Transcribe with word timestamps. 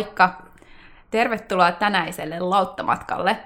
Moikka! 0.00 0.42
Tervetuloa 1.10 1.72
tänäiselle 1.72 2.40
lauttamatkalle. 2.40 3.36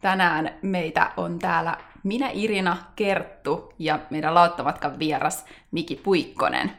Tänään 0.00 0.54
meitä 0.62 1.10
on 1.16 1.38
täällä 1.38 1.76
minä 2.02 2.30
Irina 2.32 2.76
Kerttu 2.96 3.72
ja 3.78 3.98
meidän 4.10 4.34
lauttamatkan 4.34 4.98
vieras 4.98 5.44
Miki 5.70 5.96
Puikkonen. 5.96 6.72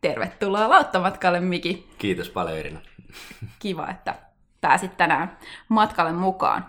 Tervetuloa 0.00 0.68
lauttamatkalle 0.68 1.40
Miki. 1.40 1.90
Kiitos 1.98 2.30
paljon 2.30 2.58
Irina. 2.58 2.80
Kiva, 3.58 3.88
että 3.88 4.14
pääsit 4.60 4.96
tänään 4.96 5.36
matkalle 5.68 6.12
mukaan. 6.12 6.66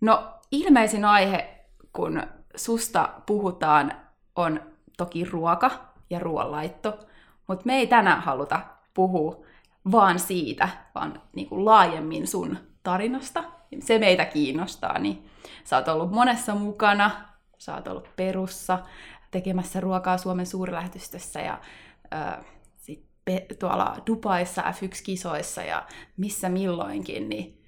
No 0.00 0.34
ilmeisin 0.52 1.04
aihe, 1.04 1.64
kun 1.92 2.22
susta 2.56 3.08
puhutaan, 3.26 3.92
on 4.36 4.60
toki 4.96 5.24
ruoka 5.24 5.70
ja 6.10 6.18
ruoanlaitto, 6.18 6.98
mutta 7.46 7.66
me 7.66 7.74
ei 7.74 7.86
tänään 7.86 8.22
haluta 8.22 8.60
puhua 8.94 9.51
vaan 9.92 10.18
siitä, 10.18 10.68
vaan 10.94 11.22
niin 11.36 11.48
kuin 11.48 11.64
laajemmin 11.64 12.26
sun 12.26 12.58
tarinasta. 12.82 13.44
Se 13.80 13.98
meitä 13.98 14.24
kiinnostaa, 14.24 14.98
niin 14.98 15.30
sä 15.64 15.76
oot 15.76 15.88
ollut 15.88 16.10
monessa 16.10 16.54
mukana, 16.54 17.10
sä 17.58 17.74
oot 17.74 17.88
ollut 17.88 18.16
Perussa 18.16 18.78
tekemässä 19.30 19.80
ruokaa 19.80 20.18
Suomen 20.18 20.46
suurlähetystössä 20.46 21.40
ja 21.40 21.60
äh, 22.14 22.44
sit 22.76 23.04
pe- 23.24 23.46
tuolla 23.58 23.96
Dubaissa 24.06 24.62
F1-kisoissa 24.62 25.62
ja 25.62 25.86
missä 26.16 26.48
milloinkin, 26.48 27.28
niin 27.28 27.62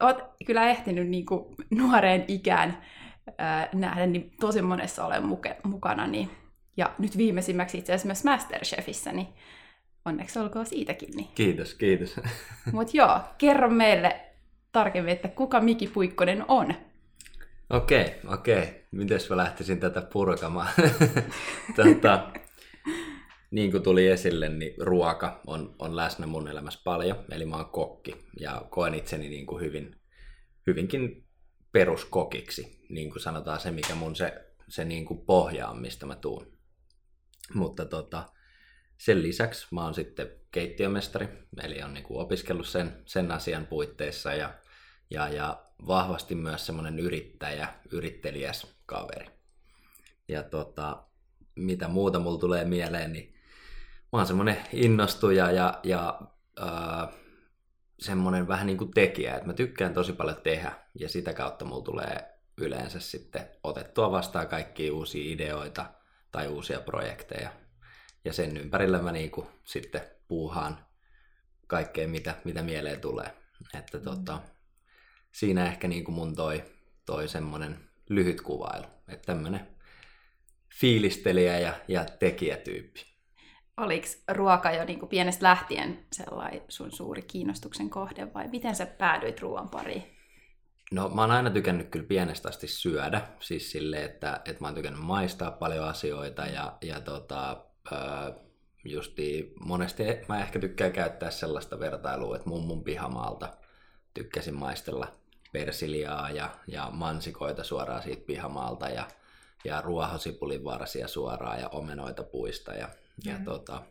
oot 0.00 0.16
kyllä 0.46 0.68
ehtinyt 0.68 1.08
niin 1.08 1.26
kuin 1.26 1.44
nuoreen 1.70 2.24
ikään 2.28 2.78
äh, 3.40 3.68
nähdä 3.72 4.06
niin 4.06 4.32
tosi 4.40 4.62
monessa 4.62 5.06
olen 5.06 5.22
muke- 5.22 5.60
mukana. 5.68 6.06
Niin, 6.06 6.30
ja 6.76 6.90
nyt 6.98 7.16
viimeisimmäksi 7.16 7.78
itse 7.78 7.92
asiassa 7.92 8.06
myös 8.06 8.24
Masterchefissä, 8.24 9.12
niin 9.12 9.28
onneksi 10.04 10.38
olkoon 10.38 10.66
siitäkin. 10.66 11.10
Niin. 11.14 11.28
Kiitos, 11.34 11.74
kiitos. 11.74 12.16
Mutta 12.72 12.96
joo, 12.96 13.20
kerro 13.38 13.70
meille 13.70 14.20
tarkemmin, 14.72 15.12
että 15.12 15.28
kuka 15.28 15.60
Miki 15.60 15.86
Puikkonen 15.86 16.44
on? 16.48 16.74
Okei, 17.70 18.14
okei. 18.28 18.86
Mites 18.90 19.30
mä 19.30 19.36
lähtisin 19.36 19.80
tätä 19.80 20.02
purkamaan? 20.02 20.68
tota, 21.76 22.32
niin 23.50 23.70
kuin 23.70 23.82
tuli 23.82 24.06
esille, 24.06 24.48
niin 24.48 24.74
ruoka 24.78 25.40
on, 25.46 25.74
on 25.78 25.96
läsnä 25.96 26.26
mun 26.26 26.48
elämässä 26.48 26.80
paljon. 26.84 27.24
Eli 27.30 27.46
mä 27.46 27.56
oon 27.56 27.70
kokki 27.70 28.16
ja 28.40 28.66
koen 28.70 28.94
itseni 28.94 29.28
niin 29.28 29.46
kuin 29.46 29.62
hyvin, 29.64 30.00
hyvinkin 30.66 31.24
peruskokiksi. 31.72 32.86
Niin 32.88 33.10
kuin 33.10 33.22
sanotaan 33.22 33.60
se, 33.60 33.70
mikä 33.70 33.94
mun 33.94 34.16
se, 34.16 34.46
se 34.68 34.84
niin 34.84 35.04
kuin 35.04 35.20
pohja 35.26 35.68
on, 35.68 35.80
mistä 35.80 36.06
mä 36.06 36.16
tuun. 36.16 36.46
Mutta 37.54 37.86
tota, 37.86 38.26
sen 39.00 39.22
lisäksi 39.22 39.66
mä 39.70 39.84
oon 39.84 39.94
sitten 39.94 40.30
keittiömestari, 40.50 41.28
eli 41.62 41.82
on 41.82 41.94
niin 41.94 42.04
kuin 42.04 42.20
opiskellut 42.20 42.66
sen, 42.66 43.02
sen 43.06 43.30
asian 43.30 43.66
puitteissa 43.66 44.34
ja, 44.34 44.54
ja, 45.10 45.28
ja 45.28 45.62
vahvasti 45.86 46.34
myös 46.34 46.66
semmoinen 46.66 46.98
yrittäjä, 46.98 47.68
yrittelijäs 47.92 48.66
kaveri. 48.86 49.26
Ja 50.28 50.42
tota, 50.42 51.02
mitä 51.54 51.88
muuta 51.88 52.18
mulla 52.18 52.38
tulee 52.38 52.64
mieleen, 52.64 53.12
niin 53.12 53.34
mä 54.12 54.18
oon 54.18 54.26
semmoinen 54.26 54.56
innostuja 54.72 55.50
ja, 55.50 55.80
ja 55.82 56.20
äh, 56.62 57.08
semmoinen 57.98 58.48
vähän 58.48 58.66
niin 58.66 58.78
kuin 58.78 58.90
tekijä, 58.90 59.34
että 59.34 59.46
mä 59.46 59.52
tykkään 59.52 59.94
tosi 59.94 60.12
paljon 60.12 60.42
tehdä 60.42 60.72
ja 60.94 61.08
sitä 61.08 61.32
kautta 61.32 61.64
mulla 61.64 61.84
tulee 61.84 62.38
yleensä 62.56 63.00
sitten 63.00 63.48
otettua 63.64 64.10
vastaan 64.10 64.48
kaikkia 64.48 64.94
uusia 64.94 65.32
ideoita 65.32 65.86
tai 66.32 66.48
uusia 66.48 66.80
projekteja 66.80 67.60
ja 68.24 68.32
sen 68.32 68.56
ympärillä 68.56 68.98
mä 68.98 69.12
niinku 69.12 69.46
sitten 69.64 70.00
puuhaan 70.28 70.86
kaikkea, 71.66 72.08
mitä, 72.08 72.34
mitä 72.44 72.62
mieleen 72.62 73.00
tulee. 73.00 73.34
Että 73.74 73.98
mm. 73.98 74.04
tota, 74.04 74.40
siinä 75.32 75.66
ehkä 75.66 75.88
niinku 75.88 76.12
mun 76.12 76.36
toi, 76.36 76.64
toi 77.06 77.28
semmonen 77.28 77.78
lyhyt 78.08 78.40
kuvailu, 78.40 78.86
että 79.08 79.26
tämmönen 79.26 79.68
fiilistelijä 80.80 81.58
ja, 81.58 81.74
ja 81.88 82.04
tekijätyyppi. 82.04 83.10
Oliko 83.76 84.06
ruoka 84.28 84.70
jo 84.70 84.84
niin 84.84 85.08
pienestä 85.08 85.46
lähtien 85.46 86.06
sellainen 86.12 86.62
sun 86.68 86.92
suuri 86.92 87.22
kiinnostuksen 87.22 87.90
kohde 87.90 88.34
vai 88.34 88.48
miten 88.48 88.76
sä 88.76 88.86
päädyit 88.86 89.40
ruoan 89.40 89.68
pariin? 89.68 90.16
No 90.92 91.08
mä 91.08 91.20
oon 91.20 91.30
aina 91.30 91.50
tykännyt 91.50 91.88
kyllä 91.88 92.06
pienestä 92.06 92.48
asti 92.48 92.66
syödä, 92.66 93.22
siis 93.40 93.70
silleen, 93.70 94.04
että, 94.04 94.40
että 94.44 94.60
mä 94.60 94.66
oon 94.66 94.74
tykännyt 94.74 95.02
maistaa 95.02 95.50
paljon 95.50 95.84
asioita 95.84 96.46
ja, 96.46 96.76
ja 96.82 97.00
tota, 97.00 97.64
justi 98.84 99.54
monesti 99.60 100.02
mä 100.28 100.40
ehkä 100.40 100.58
tykkään 100.58 100.92
käyttää 100.92 101.30
sellaista 101.30 101.80
vertailua, 101.80 102.36
että 102.36 102.48
mummun 102.48 102.84
pihamaalta 102.84 103.56
tykkäsin 104.14 104.54
maistella 104.54 105.20
persiliaa 105.52 106.30
ja, 106.30 106.50
ja 106.66 106.90
mansikoita 106.92 107.64
suoraan 107.64 108.02
siitä 108.02 108.26
pihamaalta 108.26 108.88
ja, 108.88 109.08
ja 109.64 109.80
ruohosipulin 109.80 110.64
varsia 110.64 111.08
suoraan 111.08 111.60
ja 111.60 111.68
omenoita 111.68 112.22
puista 112.22 112.72
ja, 112.72 112.86
mm. 112.86 113.32
ja 113.32 113.38
tota, 113.44 113.82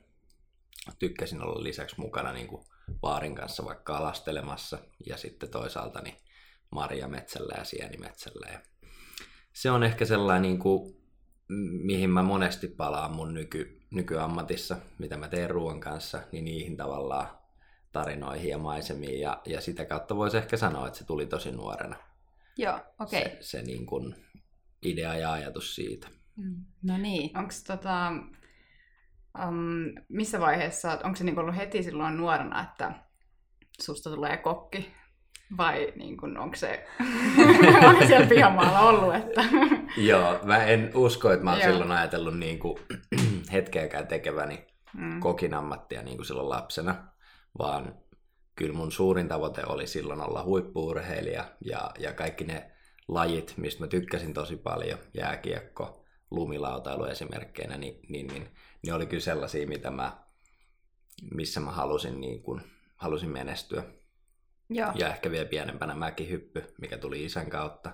tykkäsin 0.99 1.41
olla 1.41 1.63
lisäksi 1.63 1.95
mukana 1.99 2.33
niin 2.33 2.47
kuin 2.47 2.65
baarin 3.01 3.35
kanssa 3.35 3.65
vaikka 3.65 3.97
alastelemassa 3.97 4.79
ja 5.05 5.17
sitten 5.17 5.49
toisaalta 5.49 6.01
niin 6.01 6.15
marjametsällä 6.71 7.55
ja 7.57 7.63
sienimetsällä. 7.63 8.47
Ja 8.51 8.59
se 9.53 9.71
on 9.71 9.83
ehkä 9.83 10.05
sellainen, 10.05 10.41
niin 10.41 10.59
kuin, 10.59 10.98
mihin 11.83 12.09
mä 12.09 12.23
monesti 12.23 12.67
palaan 12.67 13.11
mun 13.11 13.33
nyky, 13.33 13.81
nykyammatissa, 13.91 14.77
mitä 14.97 15.17
mä 15.17 15.27
teen 15.27 15.49
ruoan 15.49 15.79
kanssa, 15.79 16.21
niin 16.31 16.45
niihin 16.45 16.77
tavallaan 16.77 17.27
tarinoihin 17.91 18.49
ja 18.49 18.57
maisemiin. 18.57 19.19
Ja, 19.19 19.41
ja 19.45 19.61
sitä 19.61 19.85
kautta 19.85 20.15
voisi 20.15 20.37
ehkä 20.37 20.57
sanoa, 20.57 20.87
että 20.87 20.99
se 20.99 21.05
tuli 21.05 21.25
tosi 21.25 21.51
nuorena. 21.51 21.95
Joo, 22.57 22.79
okei. 22.99 23.21
Okay. 23.21 23.35
Se, 23.39 23.57
se 23.57 23.61
niin 23.61 23.85
kuin 23.85 24.15
idea 24.81 25.15
ja 25.15 25.31
ajatus 25.31 25.75
siitä. 25.75 26.07
Mm. 26.35 26.65
No 26.83 26.97
niin. 26.97 27.37
Onko 27.37 27.53
tota, 27.67 28.11
um, 29.47 29.93
missä 30.09 30.39
vaiheessa, 30.39 30.99
onko 31.03 31.15
se 31.15 31.23
niin 31.23 31.39
ollut 31.39 31.55
heti 31.55 31.83
silloin 31.83 32.17
nuorena, 32.17 32.63
että 32.63 32.93
susta 33.81 34.09
tulee 34.09 34.37
kokki? 34.37 34.91
Vai 35.57 35.93
niin 35.95 36.17
kun, 36.17 36.37
onko 36.37 36.55
se 36.55 36.87
onko 37.89 38.05
siellä 38.07 38.27
pihamaalla 38.27 38.79
ollut? 38.79 39.15
Että... 39.15 39.41
Joo, 39.97 40.39
mä 40.43 40.65
en 40.65 40.91
usko, 40.95 41.31
että 41.31 41.43
mä 41.43 41.51
oon 41.51 41.61
silloin 41.61 41.91
ajatellut 41.91 42.37
niin 42.37 42.59
kuin, 42.59 42.79
hetkeäkään 43.53 44.07
tekeväni 44.07 44.67
mm. 44.93 45.19
kokin 45.19 45.53
ammattia 45.53 46.01
niin 46.01 46.17
kuin 46.17 46.25
silloin 46.25 46.49
lapsena, 46.49 47.07
vaan 47.59 47.95
kyllä 48.55 48.73
mun 48.73 48.91
suurin 48.91 49.27
tavoite 49.27 49.63
oli 49.65 49.87
silloin 49.87 50.21
olla 50.21 50.43
huippuurheilija 50.43 51.45
ja, 51.65 51.91
ja 51.99 52.13
kaikki 52.13 52.43
ne 52.43 52.71
lajit, 53.07 53.53
mistä 53.57 53.83
mä 53.83 53.87
tykkäsin 53.87 54.33
tosi 54.33 54.57
paljon, 54.57 54.99
jääkiekko, 55.13 56.05
lumilautailu 56.31 57.05
esimerkkeinä, 57.05 57.77
niin, 57.77 57.99
niin, 58.09 58.27
niin 58.27 58.49
ne 58.87 58.93
oli 58.93 59.05
kyllä 59.05 59.21
sellaisia, 59.21 59.67
mitä 59.67 59.91
mä, 59.91 60.17
missä 61.33 61.59
mä 61.59 61.71
halusin, 61.71 62.21
niin 62.21 62.43
kuin, 62.43 62.61
halusin 62.95 63.29
menestyä. 63.29 63.83
Joo. 64.69 64.91
Ja 64.95 65.07
ehkä 65.07 65.31
vielä 65.31 65.49
pienempänä 65.49 65.95
mäkihyppy, 65.95 66.63
mikä 66.81 66.97
tuli 66.97 67.25
isän 67.25 67.49
kautta. 67.49 67.91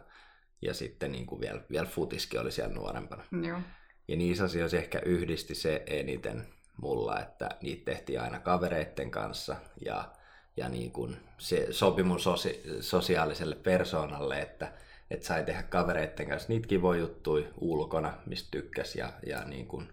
Ja 0.66 0.74
sitten 0.74 1.12
niin 1.12 1.26
kuin 1.26 1.42
vielä, 1.42 1.62
vielä 1.72 1.86
futiskin 1.86 2.40
oli 2.40 2.52
siellä 2.52 2.74
nuorempana. 2.74 3.24
Joo. 3.48 3.60
Ja 4.08 4.16
niissä 4.16 4.44
asioissa 4.44 4.78
ehkä 4.78 5.00
yhdisti 5.00 5.56
se 5.56 5.84
eniten 5.88 6.48
mulla, 6.82 7.20
että 7.20 7.50
niitä 7.62 7.86
tehtiin 7.86 8.22
aina 8.22 8.40
kavereitten 8.40 9.12
kanssa 9.12 9.56
ja, 9.86 10.12
ja 10.58 10.70
niin 10.70 10.92
kuin 10.92 11.18
se 11.38 11.68
sopi 11.72 12.04
mun 12.04 12.20
sosi, 12.20 12.64
sosiaaliselle 12.80 13.56
persoonalle, 13.56 14.42
että, 14.42 14.74
että 15.12 15.28
sai 15.28 15.44
tehdä 15.44 15.64
kavereitten 15.64 16.30
kanssa 16.30 16.50
niitä 16.50 16.68
kivoja 16.68 17.00
juttuja 17.00 17.48
ulkona, 17.62 18.14
mistä 18.26 18.48
tykkäs 18.52 18.96
ja, 18.96 19.14
ja 19.26 19.44
niin 19.46 19.68
kuin, 19.68 19.90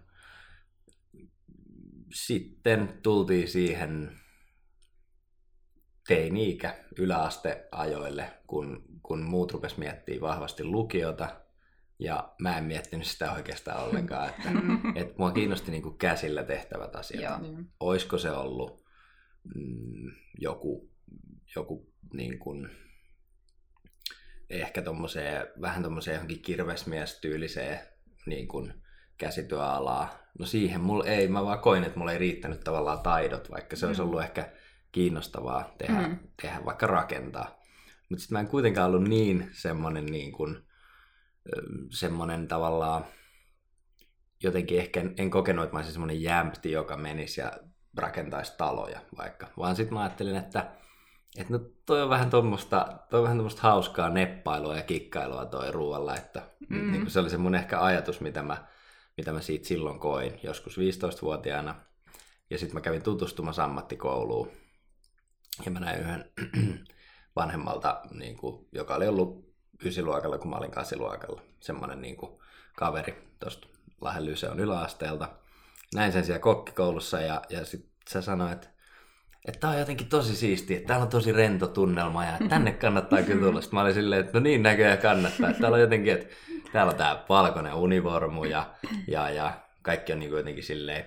sitten 2.13 2.99
tultiin 3.03 3.47
siihen 3.47 4.19
teini-ikä 6.07 6.75
yläasteajoille, 6.97 8.31
kun, 8.47 8.83
kun 9.03 9.23
muut 9.23 9.51
rupes 9.51 9.77
miettimään 9.77 10.21
vahvasti 10.21 10.63
lukiota 10.63 11.43
ja 11.99 12.33
mä 12.39 12.57
en 12.57 12.63
miettinyt 12.63 13.07
sitä 13.07 13.31
oikeastaan 13.31 13.83
ollenkaan, 13.83 14.29
että 14.29 14.49
mm. 14.53 14.97
et 14.97 15.17
mua 15.17 15.31
kiinnosti 15.31 15.71
niinku 15.71 15.91
käsillä 15.91 16.43
tehtävät 16.43 16.95
asiat. 16.95 17.23
Joo. 17.23 17.39
Niin. 17.39 17.69
Oisko 17.79 18.17
se 18.17 18.31
ollut 18.31 18.85
mm, 19.55 20.11
joku, 20.39 20.91
joku 21.55 21.93
niin 22.13 22.39
kuin, 22.39 22.69
ehkä 24.49 24.81
tommoseen, 24.81 25.47
vähän 25.61 25.83
tommoseen 25.83 26.15
johonkin 26.15 26.41
kirvesmiestyyliseen 26.41 27.79
niin 28.25 28.47
kuin 28.47 28.73
käsityöalaa. 29.17 30.19
No 30.39 30.45
siihen 30.45 30.81
mulla 30.81 31.05
ei, 31.05 31.27
mä 31.27 31.45
vaan 31.45 31.59
koin, 31.59 31.83
että 31.83 31.99
mulla 31.99 32.11
ei 32.11 32.17
riittänyt 32.17 32.59
tavallaan 32.59 32.99
taidot, 32.99 33.51
vaikka 33.51 33.75
se 33.75 33.85
mm. 33.85 33.89
olisi 33.89 34.01
ollut 34.01 34.21
ehkä 34.21 34.51
kiinnostavaa 34.93 35.73
tehdä, 35.77 36.07
mm. 36.07 36.19
tehdä 36.41 36.65
vaikka 36.65 36.87
rakentaa. 36.87 37.59
Mutta 38.09 38.21
sitten 38.21 38.35
mä 38.35 38.39
en 38.39 38.47
kuitenkaan 38.47 38.87
ollut 38.87 39.09
niin 39.09 39.49
semmoinen 39.51 40.05
niin 40.05 40.31
kuin, 40.31 40.57
semmoinen 41.89 42.47
tavallaan, 42.47 43.05
jotenkin 44.43 44.79
ehkä 44.79 45.03
en 45.17 45.29
kokenut, 45.29 45.63
että 45.63 45.75
mä 45.75 45.77
olisin 45.77 45.93
semmoinen 45.93 46.21
jämpti, 46.21 46.71
joka 46.71 46.97
menisi 46.97 47.41
ja 47.41 47.51
rakentaisi 47.97 48.53
taloja 48.57 48.99
vaikka, 49.17 49.47
vaan 49.57 49.75
sitten 49.75 49.93
mä 49.93 50.01
ajattelin, 50.01 50.35
että 50.35 50.71
että 51.37 51.53
no 51.53 51.59
toi 51.85 52.01
on 52.01 52.09
vähän 52.09 52.29
tuommoista, 52.29 52.87
toi 53.09 53.19
on 53.19 53.23
vähän 53.23 53.37
tuommoista 53.37 53.61
hauskaa 53.61 54.09
neppailua 54.09 54.75
ja 54.75 54.81
kikkailua 54.81 55.45
toi 55.45 55.71
ruoalla, 55.71 56.15
että 56.15 56.41
mm. 56.69 56.91
niin 56.91 57.11
se 57.11 57.19
oli 57.19 57.29
se 57.29 57.37
mun 57.37 57.55
ehkä 57.55 57.81
ajatus, 57.81 58.21
mitä 58.21 58.43
mä, 58.43 58.67
mitä 59.17 59.33
mä 59.33 59.41
siitä 59.41 59.67
silloin 59.67 59.99
koin, 59.99 60.39
joskus 60.43 60.77
15-vuotiaana. 60.77 61.75
Ja 62.49 62.57
sitten 62.57 62.75
mä 62.75 62.81
kävin 62.81 63.03
tutustumassa 63.03 63.63
ammattikouluun 63.63 64.51
ja 65.65 65.71
mä 65.71 65.79
näin 65.79 65.99
yhden 65.99 66.25
vanhemmalta, 67.35 68.01
niin 68.11 68.37
kuin, 68.37 68.67
joka 68.71 68.95
oli 68.95 69.07
ollut 69.07 69.53
ysiluokalla, 69.85 70.37
kun 70.37 70.49
mä 70.49 70.55
olin 70.55 70.71
kasiluokalla. 70.71 71.41
Semmoinen 71.59 72.01
niin 72.01 72.17
kuin, 72.17 72.31
kaveri 72.75 73.29
tuosta 73.39 73.67
Lahden 74.01 74.25
Lyseon 74.25 74.59
yläasteelta. 74.59 75.29
Näin 75.95 76.11
sen 76.11 76.25
siellä 76.25 76.39
kokkikoulussa 76.39 77.21
ja, 77.21 77.41
ja 77.49 77.65
sitten 77.65 77.91
se 78.07 78.21
sanoi, 78.21 78.51
että 78.51 78.73
että 79.47 79.59
tää 79.59 79.69
on 79.69 79.79
jotenkin 79.79 80.09
tosi 80.09 80.35
siistiä, 80.35 80.77
että 80.77 80.87
täällä 80.87 81.03
on 81.03 81.09
tosi 81.09 81.31
rento 81.31 81.67
tunnelma 81.67 82.25
ja 82.25 82.37
tänne 82.49 82.71
kannattaa 82.71 83.21
kyllä 83.21 83.45
tulla. 83.45 83.61
Sitten 83.61 83.77
mä 83.77 83.81
olin 83.81 83.93
silleen, 83.93 84.21
että 84.21 84.39
no 84.39 84.43
niin 84.43 84.63
näköjään 84.63 84.97
kannattaa. 84.97 85.49
Että 85.49 85.61
täällä 85.61 85.75
on 85.75 85.81
jotenkin, 85.81 86.13
että 86.13 86.35
täällä 86.71 86.91
on 86.91 86.97
tää 86.97 87.25
valkoinen 87.29 87.73
univormu 87.73 88.43
ja, 88.43 88.73
ja, 89.07 89.29
ja 89.29 89.53
kaikki 89.81 90.13
on 90.13 90.19
niin 90.19 90.31
jotenkin 90.31 90.63
silleen 90.63 91.05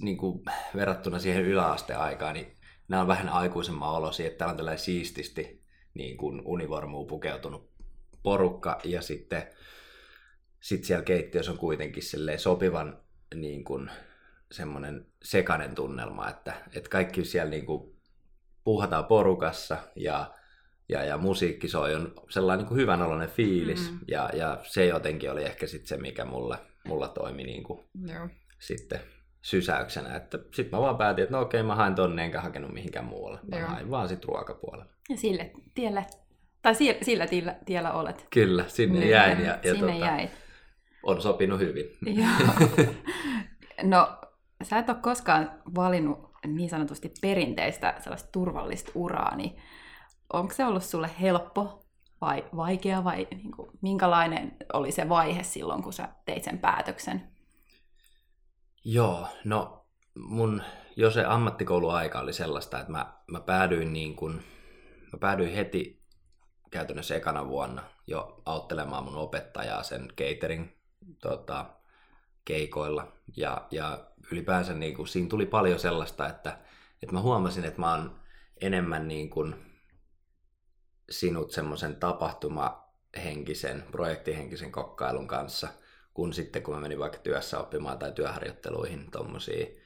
niin 0.00 0.16
kuin 0.16 0.44
verrattuna 0.76 1.18
siihen 1.18 1.44
yläasteaikaan, 1.44 2.34
niin 2.34 2.52
nämä 2.88 3.02
on 3.02 3.08
vähän 3.08 3.28
aikuisemman 3.28 3.92
olosi, 3.92 4.26
että 4.26 4.38
täällä 4.38 4.50
on 4.50 4.56
tällainen 4.56 4.84
siististi 4.84 5.64
niin 5.94 6.16
kuin 6.16 6.42
univormuun 6.44 7.06
pukeutunut 7.06 7.70
porukka 8.22 8.80
ja 8.84 9.02
sitten 9.02 9.46
sit 10.60 10.84
siellä 10.84 11.04
keittiössä 11.04 11.52
on 11.52 11.58
kuitenkin 11.58 12.02
sopivan 12.36 13.02
niin 13.34 13.64
kuin, 13.64 13.90
semmoinen 14.52 15.06
sekainen 15.22 15.74
tunnelma, 15.74 16.28
että, 16.28 16.54
että 16.72 16.90
kaikki 16.90 17.24
siellä 17.24 17.50
niin 17.50 17.66
kuin 17.66 17.98
puhataan 18.64 19.04
porukassa 19.04 19.76
ja, 19.96 20.34
ja, 20.88 21.04
ja 21.04 21.18
musiikki 21.18 21.68
soi, 21.68 21.94
on 21.94 22.14
sellainen 22.30 22.58
niin 22.58 22.68
kuin 22.68 22.80
hyvän 22.80 23.02
oloinen 23.02 23.28
fiilis 23.28 23.90
mm. 23.90 23.98
ja, 24.08 24.30
ja 24.32 24.60
se 24.62 24.86
jotenkin 24.86 25.30
oli 25.30 25.44
ehkä 25.44 25.66
sitten 25.66 25.88
se, 25.88 25.96
mikä 25.96 26.24
mulla, 26.24 26.58
mulla 26.84 27.08
toimi 27.08 27.44
niin 27.44 27.62
kuin 27.62 27.88
Joo. 28.06 28.28
sitten 28.58 29.00
sysäyksenä. 29.42 30.16
Että 30.16 30.38
sitten 30.38 30.78
mä 30.78 30.82
vaan 30.82 30.96
päätin, 30.96 31.22
että 31.22 31.36
no 31.36 31.42
okei, 31.42 31.62
mä 31.62 31.74
hain 31.74 31.94
tonne 31.94 32.24
enkä 32.24 32.40
hakenut 32.40 32.72
mihinkään 32.72 33.04
muualle. 33.04 33.38
Mä 33.50 33.58
Joo. 33.58 33.68
hain 33.68 33.90
vaan 33.90 34.08
sitten 34.08 34.28
ruokapuolelle. 34.28 34.92
Ja 35.08 35.16
sille 35.16 35.50
tielle, 35.74 36.06
tai 36.62 36.74
sillä, 36.74 36.98
sillä 37.02 37.26
tiellä, 37.26 37.56
tiellä 37.66 37.92
olet. 37.92 38.26
Kyllä, 38.30 38.64
sinne 38.68 38.98
niin, 38.98 39.10
jäin. 39.10 39.44
Ja, 39.44 39.58
ja 39.62 39.74
sinne 39.74 39.92
tota, 39.92 40.04
jäit. 40.04 40.30
On 41.02 41.22
sopinut 41.22 41.60
hyvin. 41.60 41.84
Joo. 42.06 42.88
No, 43.82 44.18
sä 44.62 44.78
et 44.78 44.88
ole 44.88 44.96
koskaan 45.00 45.50
valinnut 45.74 46.30
niin 46.46 46.70
sanotusti 46.70 47.12
perinteistä 47.20 47.94
sellaista 48.00 48.28
turvallista 48.32 48.92
uraa, 48.94 49.36
niin 49.36 49.56
onko 50.32 50.54
se 50.54 50.64
ollut 50.64 50.82
sulle 50.82 51.10
helppo 51.20 51.84
vai 52.20 52.44
vaikea 52.56 53.04
vai 53.04 53.26
niin 53.30 53.52
kuin, 53.52 53.70
minkälainen 53.82 54.56
oli 54.72 54.92
se 54.92 55.08
vaihe 55.08 55.42
silloin, 55.42 55.82
kun 55.82 55.92
sä 55.92 56.08
teit 56.24 56.44
sen 56.44 56.58
päätöksen? 56.58 57.37
Joo, 58.84 59.28
no 59.44 59.86
mun 60.14 60.62
jo 60.96 61.10
se 61.10 61.24
ammattikouluaika 61.24 62.20
oli 62.20 62.32
sellaista, 62.32 62.80
että 62.80 62.92
mä, 62.92 63.12
mä 63.26 63.40
päädyin 63.40 63.92
niin 63.92 64.16
kuin, 64.16 64.34
mä 65.12 65.18
päädyin 65.20 65.54
heti 65.54 66.02
käytännössä 66.70 67.16
ekana 67.16 67.48
vuonna 67.48 67.82
jo 68.06 68.42
auttelemaan 68.44 69.04
mun 69.04 69.16
opettajaa 69.16 69.82
sen 69.82 70.08
catering 70.08 70.68
tota, 71.22 71.64
keikoilla. 72.44 73.12
Ja, 73.36 73.66
ja 73.70 74.06
ylipäänsä 74.32 74.74
niin 74.74 74.96
kuin, 74.96 75.08
siinä 75.08 75.28
tuli 75.28 75.46
paljon 75.46 75.78
sellaista, 75.78 76.28
että, 76.28 76.58
että 77.02 77.14
mä 77.14 77.20
huomasin, 77.20 77.64
että 77.64 77.80
mä 77.80 77.90
oon 77.90 78.20
enemmän 78.60 79.08
niin 79.08 79.30
kuin, 79.30 79.54
sinut 81.10 81.50
semmoisen 81.50 81.96
tapahtumahenkisen, 81.96 83.84
projektihenkisen 83.90 84.72
kokkailun 84.72 85.26
kanssa, 85.28 85.68
kun 86.18 86.32
sitten 86.32 86.62
kun 86.62 86.74
mä 86.74 86.80
menin 86.80 86.98
vaikka 86.98 87.18
työssä 87.18 87.58
oppimaan 87.58 87.98
tai 87.98 88.12
työharjoitteluihin 88.12 89.10
tuommoisiin 89.10 89.82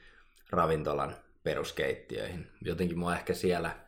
ravintolan 0.49 1.15
peruskeittiöihin. 1.43 2.47
Jotenkin 2.61 2.99
mua 2.99 3.15
ehkä 3.15 3.33
siellä 3.33 3.79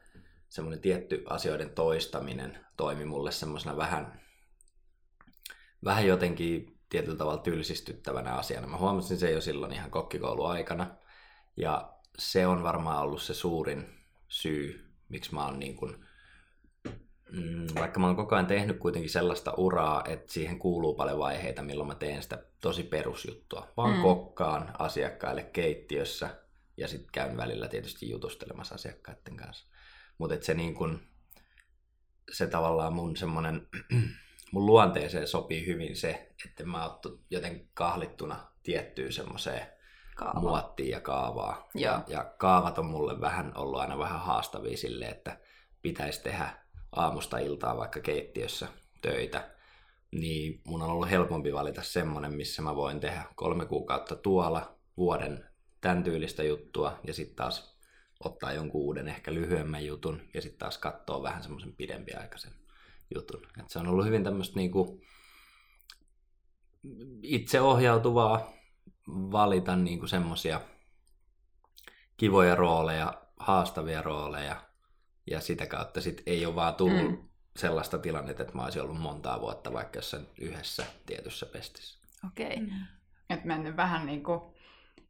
semmoinen 0.50 0.81
tietty 0.81 1.24
asioiden 1.30 1.69
toistaminen 1.69 2.65
toimi 2.77 3.06
mulle 3.06 3.31
semmoisena 3.31 3.77
vähän, 3.77 4.21
vähän 5.83 6.07
jotenkin 6.07 6.80
tietyllä 6.89 7.18
tavalla 7.18 7.42
tylsistyttävänä 7.42 8.33
asiana. 8.33 8.68
Mä 8.68 8.77
huomasin 8.77 9.18
sen 9.18 9.33
jo 9.33 9.41
silloin 9.41 9.74
ihan 9.74 9.91
kokkikouluaikana. 9.91 10.95
Ja 11.57 11.94
se 12.18 12.48
on 12.48 12.63
varmaan 12.63 13.03
ollut 13.03 13.21
se 13.21 13.33
suurin 13.33 13.86
syy, 14.27 14.91
miksi 15.09 15.33
mä 15.33 15.45
oon 15.45 15.59
niin 15.59 15.75
kuin, 15.75 16.04
mm, 17.31 17.68
vaikka 17.80 18.00
mä 18.00 18.07
oon 18.07 18.16
koko 18.16 18.36
ajan 18.36 18.48
tehnyt 18.48 18.77
kuitenkin 18.80 19.10
sellaista 19.10 19.54
uraa, 19.57 20.04
että 20.07 20.33
siihen 20.33 20.60
kuuluu 20.60 20.95
paljon 20.95 21.19
vaiheita, 21.19 21.63
milloin 21.63 21.88
mä 21.88 21.95
teen 21.95 22.24
sitä 22.24 22.44
tosi 22.62 22.83
perusjuttua. 22.83 23.68
Vaan 23.77 23.95
mm. 23.95 24.01
kokkaan 24.01 24.74
asiakkaille 24.80 25.44
keittiössä 25.44 26.45
ja 26.77 26.88
sitten 26.88 27.10
käyn 27.12 27.38
välillä 27.38 27.68
tietysti 27.68 28.10
jutustelemassa 28.10 28.75
asiakkaiden 28.75 29.38
kanssa. 29.38 29.68
Mutta 30.18 30.36
se 30.42 30.54
niin 30.54 30.75
kun, 30.75 31.00
se 32.31 32.48
tavallaan 32.48 32.94
mun 32.94 33.18
semmoinen 33.18 33.68
mun 34.51 34.65
luonteeseen 34.65 35.27
sopii 35.27 35.65
hyvin 35.65 35.96
se, 35.96 36.34
että 36.46 36.65
mä 36.65 36.86
oon 36.86 37.00
jotenkin 37.29 37.70
kahlittuna 37.74 38.51
tiettyyn 38.63 39.13
semmoiseen 39.13 39.67
Kaava. 40.15 40.39
muottiin 40.39 40.89
ja 40.89 41.01
kaavaa. 41.01 41.70
Ja, 41.75 42.03
ja 42.08 42.24
kaavat 42.38 42.79
on 42.79 42.86
mulle 42.86 43.22
vähän 43.22 43.51
ollut 43.58 43.79
aina 43.79 43.98
vähän 43.98 44.20
haastavia 44.20 44.77
sille, 44.77 45.05
että 45.05 45.39
pitäisi 45.82 46.24
tehdä 46.24 46.64
aamusta 46.95 47.37
iltaa 47.37 47.77
vaikka 47.77 47.99
keittiössä 47.99 48.67
töitä. 49.01 49.49
Niin 50.11 50.61
mun 50.63 50.81
on 50.81 50.89
ollut 50.89 51.09
helpompi 51.09 51.53
valita 51.53 51.83
semmonen, 51.83 52.33
missä 52.33 52.61
mä 52.61 52.75
voin 52.75 52.99
tehdä 52.99 53.23
kolme 53.35 53.65
kuukautta 53.65 54.15
tuolla 54.15 54.75
vuoden 54.97 55.45
tämän 55.81 56.03
tyylistä 56.03 56.43
juttua 56.43 56.99
ja 57.03 57.13
sitten 57.13 57.35
taas 57.35 57.77
ottaa 58.19 58.53
jonkun 58.53 58.81
uuden 58.81 59.07
ehkä 59.07 59.33
lyhyemmän 59.33 59.85
jutun 59.85 60.21
ja 60.33 60.41
sitten 60.41 60.59
taas 60.59 60.77
katsoa 60.77 61.23
vähän 61.23 61.43
semmoisen 61.43 61.73
pidempiaikaisen 61.73 62.53
jutun. 63.15 63.47
Et 63.59 63.69
se 63.69 63.79
on 63.79 63.87
ollut 63.87 64.05
hyvin 64.05 64.23
tämmöistä 64.23 64.55
niinku 64.55 65.01
itseohjautuvaa 67.21 68.53
valita 69.07 69.75
niinku 69.75 70.07
semmoisia 70.07 70.61
kivoja 72.17 72.55
rooleja, 72.55 73.21
haastavia 73.39 74.01
rooleja, 74.01 74.61
ja 75.27 75.41
sitä 75.41 75.65
kautta 75.65 76.01
sit 76.01 76.24
ei 76.25 76.46
ole 76.46 76.55
vaan 76.55 76.75
tullut 76.75 77.12
mm. 77.12 77.17
sellaista 77.55 77.98
tilannetta, 77.98 78.44
että 78.44 78.55
mä 78.55 78.63
olisin 78.63 78.82
ollut 78.82 79.01
montaa 79.01 79.41
vuotta 79.41 79.74
vaikka 79.74 79.98
jossain 79.98 80.27
yhdessä 80.41 80.86
tietyssä 81.05 81.46
pestissä. 81.46 82.00
Okei. 82.27 82.48
Okay. 82.48 82.60
Mm. 82.60 82.72
Et 83.29 83.46
mennyt 83.46 83.77
vähän 83.77 84.05
niin 84.05 84.24
kuin, 84.24 84.41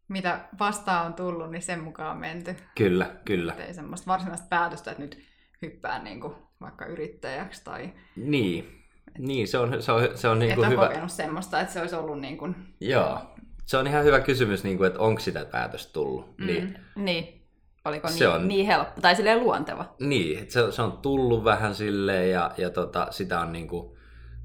mitä 0.07 0.47
vastaan 0.59 1.05
on 1.05 1.13
tullut, 1.13 1.51
niin 1.51 1.61
sen 1.61 1.83
mukaan 1.83 2.11
on 2.11 2.17
menty. 2.17 2.55
Kyllä, 2.75 3.15
kyllä. 3.25 3.53
Et 3.53 3.59
ei 3.59 3.73
semmoista 3.73 4.07
varsinaista 4.07 4.47
päätöstä, 4.49 4.91
että 4.91 5.03
nyt 5.03 5.19
hyppää 5.61 6.03
niin 6.03 6.21
kuin 6.21 6.35
vaikka 6.61 6.85
yrittäjäksi 6.85 7.63
tai... 7.63 7.93
Niin, 8.15 8.83
niin 9.17 9.47
se 9.47 9.57
on, 9.57 9.83
se 9.83 9.91
on, 9.91 10.17
se 10.17 10.27
on 10.27 10.39
niin 10.39 10.55
kuin 10.55 10.69
hyvä... 10.69 10.87
kokenut 10.87 11.11
semmoista, 11.11 11.61
että 11.61 11.73
se 11.73 11.81
olisi 11.81 11.95
ollut 11.95 12.19
niin 12.19 12.37
kuin... 12.37 12.55
Joo, 12.79 13.35
se 13.65 13.77
on 13.77 13.87
ihan 13.87 14.03
hyvä 14.03 14.19
kysymys, 14.19 14.63
niin 14.63 14.77
kuin, 14.77 14.87
että 14.87 14.99
onko 14.99 15.21
sitä 15.21 15.45
päätöstä 15.45 15.93
tullut. 15.93 16.37
Mm. 16.37 16.45
Niin. 16.45 16.79
niin. 16.95 17.44
Oliko 17.85 18.07
se 18.07 18.13
niin, 18.19 18.29
on, 18.29 18.47
niin 18.47 18.65
helppo, 18.65 19.01
tai 19.01 19.15
silleen 19.15 19.39
luonteva? 19.39 19.95
Niin, 19.99 20.51
se, 20.51 20.71
se 20.71 20.81
on 20.81 20.97
tullut 20.97 21.43
vähän 21.43 21.75
silleen, 21.75 22.31
ja, 22.31 22.51
ja 22.57 22.69
tota, 22.69 23.07
sitä 23.09 23.39
on 23.39 23.51
niin 23.51 23.67
kuin, 23.67 23.97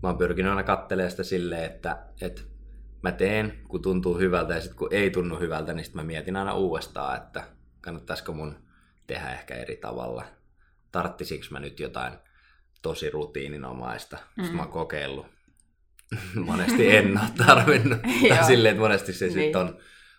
mä 0.02 0.08
oon 0.08 0.18
pyrkinyt 0.18 0.50
aina 0.50 0.62
katselemaan 0.62 1.10
sitä 1.10 1.22
silleen, 1.22 1.64
että, 1.64 1.98
että 2.20 2.42
mä 3.02 3.12
teen, 3.12 3.52
kun 3.68 3.82
tuntuu 3.82 4.18
hyvältä, 4.18 4.54
ja 4.54 4.60
sitten 4.60 4.78
kun 4.78 4.88
ei 4.90 5.10
tunnu 5.10 5.38
hyvältä, 5.38 5.72
niin 5.72 5.84
sitten 5.84 6.02
mä 6.02 6.06
mietin 6.06 6.36
aina 6.36 6.54
uudestaan, 6.54 7.16
että 7.16 7.44
kannattaisiko 7.80 8.32
mun 8.32 8.54
tehdä 9.06 9.32
ehkä 9.32 9.54
eri 9.54 9.76
tavalla 9.76 10.24
tarttisinko 10.92 11.46
mä 11.50 11.60
nyt 11.60 11.80
jotain 11.80 12.12
tosi 12.82 13.10
rutiininomaista. 13.10 14.16
Mm. 14.16 14.42
Sitten 14.42 14.56
mä 14.56 14.62
oon 14.62 14.72
kokeillut. 14.72 15.26
monesti 16.46 16.96
en 16.96 17.20
ole 17.20 17.28
tarvinnut. 17.46 17.98
tai 18.28 18.44
silleen, 18.44 18.72
että 18.72 18.82
monesti 18.82 19.12
se 19.12 19.24
niin. 19.24 19.32
sitten 19.32 19.60
on, 19.60 19.78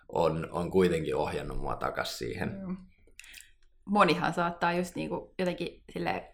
on, 0.09 0.47
on 0.51 0.71
kuitenkin 0.71 1.15
ohjannut 1.15 1.57
mua 1.57 1.75
takas 1.75 2.17
siihen. 2.17 2.59
Mm. 2.67 2.77
Monihan 3.91 4.33
saattaa 4.33 4.73
just 4.73 4.95
niinku 4.95 5.33
jotenkin 5.39 5.83
sille 5.89 6.31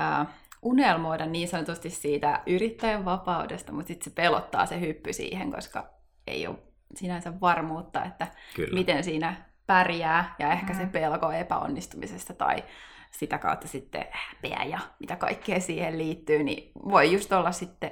äh, 0.00 0.26
unelmoida 0.62 1.26
niin 1.26 1.48
sanotusti 1.48 1.90
siitä 1.90 2.42
yrittäjän 2.46 3.04
vapaudesta, 3.04 3.72
mutta 3.72 3.88
sitten 3.88 4.04
se 4.04 4.10
pelottaa 4.14 4.66
se 4.66 4.80
hyppy 4.80 5.12
siihen, 5.12 5.52
koska 5.52 5.90
ei 6.26 6.46
ole 6.46 6.56
sinänsä 6.96 7.40
varmuutta, 7.40 8.04
että 8.04 8.26
Kyllä. 8.56 8.74
miten 8.74 9.04
siinä 9.04 9.34
pärjää, 9.66 10.34
ja 10.38 10.52
ehkä 10.52 10.72
mm. 10.72 10.78
se 10.78 10.86
pelko 10.86 11.32
epäonnistumisesta 11.32 12.34
tai 12.34 12.64
sitä 13.10 13.38
kautta 13.38 13.68
sitten 13.68 14.04
häpeä 14.10 14.64
ja 14.64 14.78
mitä 14.98 15.16
kaikkea 15.16 15.60
siihen 15.60 15.98
liittyy, 15.98 16.42
niin 16.42 16.72
voi 16.88 17.12
just 17.12 17.32
olla 17.32 17.52
sitten 17.52 17.90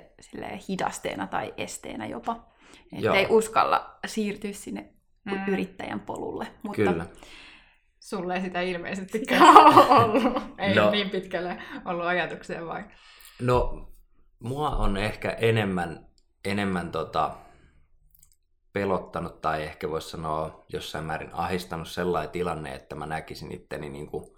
hidasteena 0.69 1.26
tai 1.26 1.54
esteenä 1.57 2.07
jopa. 2.07 2.47
Että 2.92 3.14
ei 3.14 3.26
uskalla 3.30 3.99
siirtyä 4.07 4.52
sinne 4.52 4.88
mm. 5.25 5.49
yrittäjän 5.49 6.00
polulle. 6.00 6.47
Mutta 6.62 6.76
Kyllä. 6.76 7.07
Sulle 8.00 8.35
ei 8.35 8.40
sitä 8.40 8.61
ilmeisesti 8.61 9.23
ole 9.40 10.04
ollut. 10.04 10.42
Ei 10.59 10.75
no, 10.75 10.90
niin 10.90 11.11
pitkälle 11.11 11.62
ollut 11.85 12.07
ajatuksia 12.07 12.66
vai? 12.66 12.85
No, 13.40 13.88
mua 14.38 14.71
on 14.71 14.97
ehkä 14.97 15.30
enemmän, 15.30 16.07
enemmän 16.45 16.92
tota, 16.92 17.37
pelottanut 18.73 19.40
tai 19.40 19.62
ehkä 19.62 19.90
voisi 19.90 20.11
sanoa 20.11 20.64
jossain 20.73 21.04
määrin 21.04 21.30
ahistanut 21.33 21.88
sellainen 21.88 22.30
tilanne, 22.30 22.75
että 22.75 22.95
mä 22.95 23.07
näkisin 23.07 23.52
itteni 23.52 23.88
niin 23.88 24.07
kuin 24.07 24.37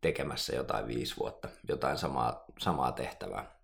tekemässä 0.00 0.56
jotain 0.56 0.86
viisi 0.86 1.16
vuotta, 1.16 1.48
jotain 1.68 1.98
samaa, 1.98 2.44
samaa 2.58 2.92
tehtävää. 2.92 3.60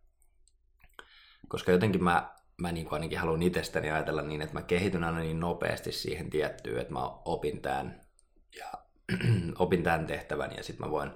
Koska 1.48 1.72
jotenkin 1.72 2.04
mä, 2.04 2.34
mä 2.56 2.72
niin 2.72 2.86
kuin 2.86 2.94
ainakin 2.94 3.18
haluan 3.18 3.42
itsestäni 3.42 3.90
ajatella 3.90 4.22
niin, 4.22 4.42
että 4.42 4.54
mä 4.54 4.62
kehityn 4.62 5.04
aina 5.04 5.18
niin 5.18 5.40
nopeasti 5.40 5.92
siihen 5.92 6.30
tiettyyn, 6.30 6.80
että 6.80 6.92
mä 6.92 7.00
opin 7.24 7.62
tämän 7.62 8.00
ja 8.56 8.85
opin 9.58 9.82
tämän 9.82 10.06
tehtävän 10.06 10.50
ja 10.56 10.62
sitten 10.62 10.86
mä 10.86 10.90
voin 10.90 11.10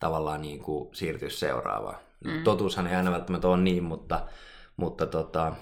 tavallaan 0.00 0.42
niin 0.42 0.62
kuin 0.62 0.94
siirtyä 0.94 1.28
seuraavaan. 1.28 1.98
Mm. 2.24 2.44
Totuushan 2.44 2.86
ei 2.86 2.96
aina 2.96 3.10
välttämättä 3.10 3.48
ole 3.48 3.62
niin, 3.62 3.84
mutta, 3.84 4.26
mutta 4.76 5.06
tota, 5.06 5.52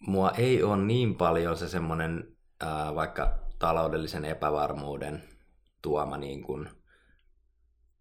mua 0.00 0.30
ei 0.30 0.62
ole 0.62 0.76
niin 0.76 1.14
paljon 1.14 1.56
se 1.56 1.68
semmoinen 1.68 2.36
vaikka 2.94 3.38
taloudellisen 3.58 4.24
epävarmuuden 4.24 5.22
tuoma 5.82 6.16
niin 6.16 6.42
kuin 6.42 6.68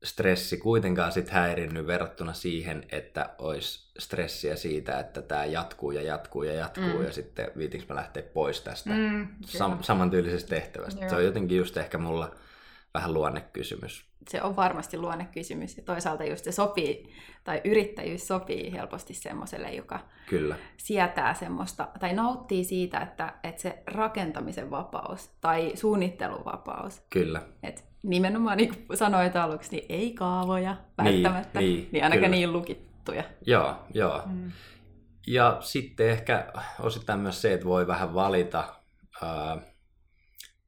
stressi 0.04 0.58
kuitenkaan 0.58 1.12
sit 1.12 1.30
häirinnyt 1.30 1.88
verrattuna 1.88 2.34
siihen, 2.34 2.86
että 2.92 3.30
olisi 3.38 3.92
stressiä 4.00 4.56
siitä, 4.56 5.00
että 5.00 5.22
tämä 5.22 5.46
jatkuu 5.46 5.92
ja 5.92 6.02
jatkuu 6.02 6.44
ja 6.44 6.54
jatkuu 6.54 6.98
mm. 6.98 7.04
ja 7.04 7.12
sitten 7.12 7.52
viitinkö 7.58 7.86
mä 7.90 7.96
lähteä 7.96 8.24
pois 8.24 8.62
tästä 8.62 8.90
mm, 8.90 9.28
sam- 9.46 9.84
samantyylisestä 9.84 10.50
tehtävästä. 10.50 11.02
Joo. 11.02 11.10
Se 11.10 11.16
on 11.16 11.26
jotenkin 11.26 11.58
just 11.58 11.78
ehkä 11.78 11.98
mulla 11.98 12.36
vähän 12.94 13.14
luonnekysymys. 13.14 14.06
Se 14.28 14.42
on 14.42 14.56
varmasti 14.56 14.98
luonnekysymys 14.98 15.78
ja 15.78 15.84
toisaalta 15.84 16.24
just 16.24 16.44
se 16.44 16.52
sopii, 16.52 17.14
tai 17.44 17.62
yrittäjyys 17.66 18.28
sopii 18.28 18.72
helposti 18.72 19.14
semmoiselle, 19.14 19.72
joka 19.72 20.00
Kyllä. 20.30 20.56
sietää 20.78 21.34
semmoista, 21.34 21.88
tai 22.00 22.14
nauttii 22.14 22.64
siitä, 22.64 23.00
että, 23.00 23.34
että 23.44 23.62
se 23.62 23.84
rakentamisen 23.88 24.72
vapaus 24.72 25.30
tai 25.42 25.72
suunnitteluvapaus. 25.76 27.02
Kyllä. 27.10 27.42
Et 27.64 27.89
nimenomaan 28.04 28.58
niin 28.58 28.86
kuin 28.88 28.98
sanoit 28.98 29.36
aluksi, 29.36 29.72
niin 29.72 29.86
ei 29.90 30.14
kaavoja 30.14 30.78
välttämättä, 30.98 31.60
niin, 31.60 31.76
niin, 31.76 31.90
niin 31.92 32.04
ainakaan 32.04 32.26
kyllä. 32.26 32.36
niin 32.36 32.54
lukittuja. 32.54 33.24
Joo, 33.46 33.76
joo. 33.94 34.22
Mm. 34.26 34.52
Ja 35.28 35.58
sitten 35.62 36.10
ehkä 36.10 36.54
osittain 36.80 37.20
myös 37.20 37.42
se, 37.42 37.54
että 37.54 37.66
voi 37.66 37.88
vähän 37.88 38.14
valita, 38.14 38.76
ää, 39.22 39.58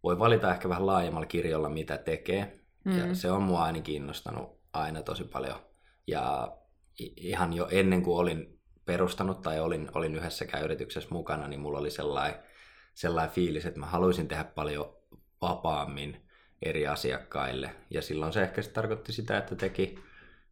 voi 0.04 0.20
valita 0.20 0.52
ehkä 0.52 0.70
vähän 0.70 0.86
laajemmalla 0.86 1.26
kirjolla, 1.26 1.70
mitä 1.70 1.98
tekee. 1.98 2.60
Mm. 2.84 2.98
Ja 2.98 3.16
se 3.16 3.32
on 3.32 3.44
mua 3.44 3.64
aina 3.64 3.82
kiinnostanut 3.82 4.62
aina 4.74 5.02
tosi 5.02 5.24
paljon. 5.24 5.60
Ja 6.08 6.58
ihan 7.00 7.54
jo 7.54 7.68
ennen 7.72 8.04
kuin 8.04 8.18
olin 8.18 8.60
perustanut 8.86 9.42
tai 9.42 9.60
olin, 9.60 9.90
olin 9.94 10.16
yhdessäkään 10.16 10.64
yrityksessä 10.64 11.10
mukana, 11.12 11.48
niin 11.48 11.60
mulla 11.60 11.80
oli 11.80 11.92
sellainen, 11.92 12.40
sellainen 12.94 13.36
fiilis, 13.36 13.66
että 13.66 13.80
mä 13.80 13.86
haluaisin 13.86 14.28
tehdä 14.28 14.44
paljon 14.44 14.96
vapaammin 15.42 16.31
eri 16.62 16.88
asiakkaille. 16.88 17.76
Ja 17.90 18.02
silloin 18.02 18.34
se 18.34 18.42
ehkä 18.42 18.62
tarkoitti 18.74 19.14
sitä, 19.14 19.38
että 19.38 19.56
teki, 19.56 20.00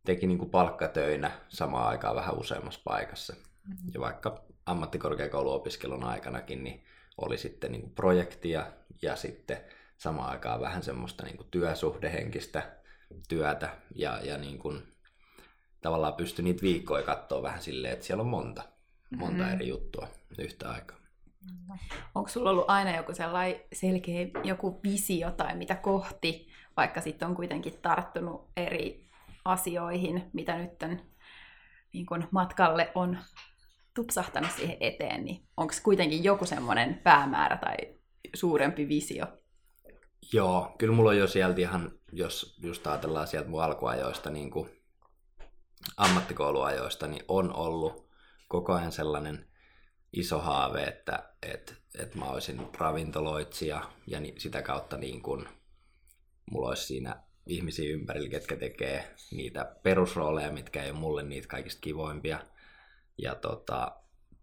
teki 0.05 0.27
niin 0.27 0.37
kuin 0.37 0.49
palkkatöinä 0.49 1.31
samaan 1.49 1.87
aikaan 1.87 2.15
vähän 2.15 2.37
useammassa 2.37 2.81
paikassa. 2.83 3.33
Mm-hmm. 3.33 3.91
Ja 3.93 3.99
vaikka 3.99 4.43
ammattikorkeakouluopiskelun 4.65 6.03
aikanakin, 6.03 6.63
niin 6.63 6.83
oli 7.17 7.37
sitten 7.37 7.71
niin 7.71 7.81
kuin 7.81 7.93
projektia 7.95 8.65
ja 9.01 9.15
sitten 9.15 9.57
samaan 9.97 10.29
aikaan 10.29 10.61
vähän 10.61 10.83
semmoista 10.83 11.23
niin 11.23 11.37
kuin 11.37 11.47
työsuhdehenkistä 11.51 12.79
työtä 13.27 13.69
ja, 13.95 14.19
ja 14.23 14.37
niin 14.37 14.59
kuin, 14.59 14.83
tavallaan 15.81 16.13
pystyi 16.13 16.43
niitä 16.43 16.61
viikkoja 16.61 17.03
katsoa 17.03 17.43
vähän 17.43 17.61
silleen, 17.61 17.93
että 17.93 18.05
siellä 18.05 18.21
on 18.21 18.27
monta, 18.27 18.63
monta 19.15 19.43
mm-hmm. 19.43 19.53
eri 19.53 19.67
juttua 19.67 20.07
yhtä 20.39 20.71
aikaa. 20.71 20.98
Onko 22.15 22.29
sulla 22.29 22.50
ollut 22.50 22.69
aina 22.69 22.96
joku 22.96 23.13
sellainen 23.13 23.62
selkeä 23.74 24.27
joku 24.43 24.79
visio 24.84 25.31
tai 25.31 25.55
mitä 25.55 25.75
kohti, 25.75 26.48
vaikka 26.77 27.01
sitten 27.01 27.27
on 27.27 27.36
kuitenkin 27.36 27.79
tarttunut 27.81 28.51
eri 28.58 29.10
asioihin, 29.46 30.29
mitä 30.34 30.58
nyt 30.58 30.84
on, 30.84 31.00
niin 31.93 32.05
kun 32.05 32.27
matkalle 32.31 32.91
on 32.96 33.17
tupsahtanut 33.93 34.51
siihen 34.51 34.77
eteen, 34.79 35.25
niin 35.25 35.48
onko 35.58 35.74
kuitenkin 35.84 36.24
joku 36.24 36.46
semmoinen 36.46 37.01
päämäärä 37.03 37.58
tai 37.58 37.77
suurempi 38.36 38.88
visio? 38.88 39.25
Joo, 40.34 40.75
kyllä 40.77 40.96
mulla 40.96 41.10
on 41.10 41.17
jo 41.17 41.27
sieltä 41.27 41.62
ihan, 41.62 41.91
jos 42.12 42.60
just 42.62 42.88
ajatellaan 42.88 43.27
sieltä 43.27 43.50
mun 43.50 43.63
alkuajoista, 43.63 44.29
niin 44.29 44.51
kuin 44.51 44.69
ammattikouluajoista, 45.98 47.08
niin 47.08 47.24
on 47.27 47.55
ollut 47.55 48.10
koko 48.48 48.74
ajan 48.74 48.91
sellainen 48.91 49.48
iso 50.13 50.39
haave, 50.39 50.83
että 50.83 51.29
et, 51.43 51.75
et 51.99 52.15
mä 52.15 52.25
olisin 52.25 52.67
ravintoloitsija 52.77 53.91
ja 54.07 54.19
ni, 54.19 54.35
sitä 54.37 54.61
kautta 54.61 54.97
niin 54.97 55.21
kun 55.21 55.49
mulla 56.51 56.69
olisi 56.69 56.85
siinä 56.85 57.23
ihmisiä 57.47 57.89
ympärillä, 57.93 58.29
ketkä 58.29 58.55
tekee 58.55 59.15
niitä 59.31 59.75
perusrooleja, 59.83 60.51
mitkä 60.51 60.83
ei 60.83 60.91
ole 60.91 60.99
mulle 60.99 61.23
niitä 61.23 61.47
kaikista 61.47 61.81
kivoimpia. 61.81 62.39
Ja 63.17 63.35
tota, 63.35 63.91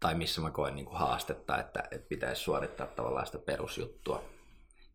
tai 0.01 0.15
missä 0.15 0.41
mä 0.41 0.51
koen 0.51 0.75
niin 0.75 0.87
kuin 0.87 0.99
haastetta, 0.99 1.61
että, 1.61 1.83
että 1.91 2.09
pitäisi 2.09 2.43
suorittaa 2.43 2.87
tavallaan 2.87 3.27
sitä 3.27 3.39
perusjuttua. 3.39 4.25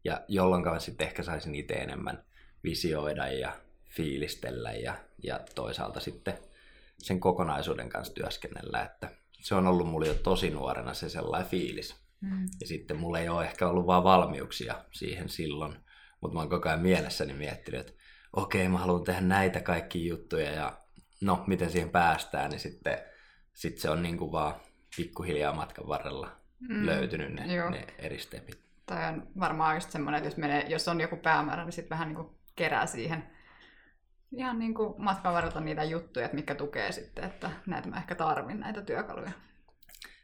Ja 0.04 0.22
jolloin 0.28 0.64
mä 0.64 0.80
sitten 0.80 1.08
ehkä 1.08 1.24
saisin 1.24 1.56
itse 1.56 1.74
enemmän 1.74 2.26
visioida 2.64 3.28
ja 3.28 3.54
fiilistellä 3.90 4.72
ja, 4.72 4.96
ja 5.24 5.40
toisaalta 5.56 6.00
sitten 6.00 6.38
sen 6.98 7.20
kokonaisuuden 7.20 7.90
kanssa 7.90 8.14
työskennellä, 8.14 8.82
että 8.84 9.10
se 9.42 9.56
on 9.56 9.68
ollut 9.68 9.90
mulla 9.90 10.08
jo 10.08 10.14
tosi 10.14 10.50
nuorena 10.50 10.94
se 10.94 11.10
sellainen 11.10 11.50
fiilis. 11.50 12.02
Mm. 12.22 12.46
Ja 12.60 12.68
sitten 12.68 12.98
mulla 12.98 13.20
ei 13.20 13.30
ole 13.30 13.46
ehkä 13.46 13.68
ollut 13.68 13.88
vaan 13.88 14.04
valmiuksia 14.04 14.76
siihen 14.92 15.30
silloin, 15.30 15.76
mutta 16.22 16.34
mä 16.34 16.40
oon 16.40 16.50
koko 16.50 16.70
ajan 16.70 16.82
mielessäni 16.82 17.34
miettinyt, 17.34 17.82
että 17.82 17.94
okei, 18.34 18.62
okay, 18.62 18.72
mä 18.72 18.78
haluan 18.78 19.04
tehdä 19.04 19.22
näitä 19.22 19.60
kaikki 19.60 20.08
juttuja 20.08 20.52
ja 20.52 20.78
no, 21.22 21.44
miten 21.48 21.72
siihen 21.72 21.90
päästään, 21.90 22.50
niin 22.50 22.60
sitten 22.60 22.98
sit 23.54 23.78
se 23.78 23.90
on 23.90 24.04
niin 24.04 24.18
kuin 24.18 24.32
vaan 24.32 24.56
pikkuhiljaa 24.98 25.56
matkan 25.56 25.88
varrella 25.88 26.32
mm. 26.60 26.86
löytynyt 26.86 27.34
ne, 27.34 27.48
ne 27.70 27.88
eri 28.00 28.20
stepit. 28.20 28.62
Tai 28.86 29.14
on 29.14 29.28
varmaan 29.40 29.76
just 29.76 29.92
semmoinen, 29.92 30.18
että 30.18 30.28
jos, 30.28 30.38
menee, 30.38 30.70
jos 30.70 30.88
on 30.88 31.02
joku 31.02 31.18
päämäärä, 31.18 31.64
niin 31.64 31.74
sitten 31.74 31.90
vähän 31.90 32.08
niin 32.08 32.16
kuin 32.16 32.30
kerää 32.56 32.86
siihen 32.86 33.24
ihan 34.38 34.60
niin 34.60 34.74
kuin 34.74 34.94
matkan 34.98 35.34
varrella 35.34 35.62
niitä 35.62 35.84
juttuja, 35.84 36.26
että 36.26 36.36
mikä 36.36 36.56
tukee 36.56 36.92
sitten, 36.92 37.24
että 37.24 37.52
näitä 37.66 37.90
mä 37.90 37.98
ehkä 37.98 38.16
tarvin 38.16 38.60
näitä 38.60 38.82
työkaluja. 38.82 39.32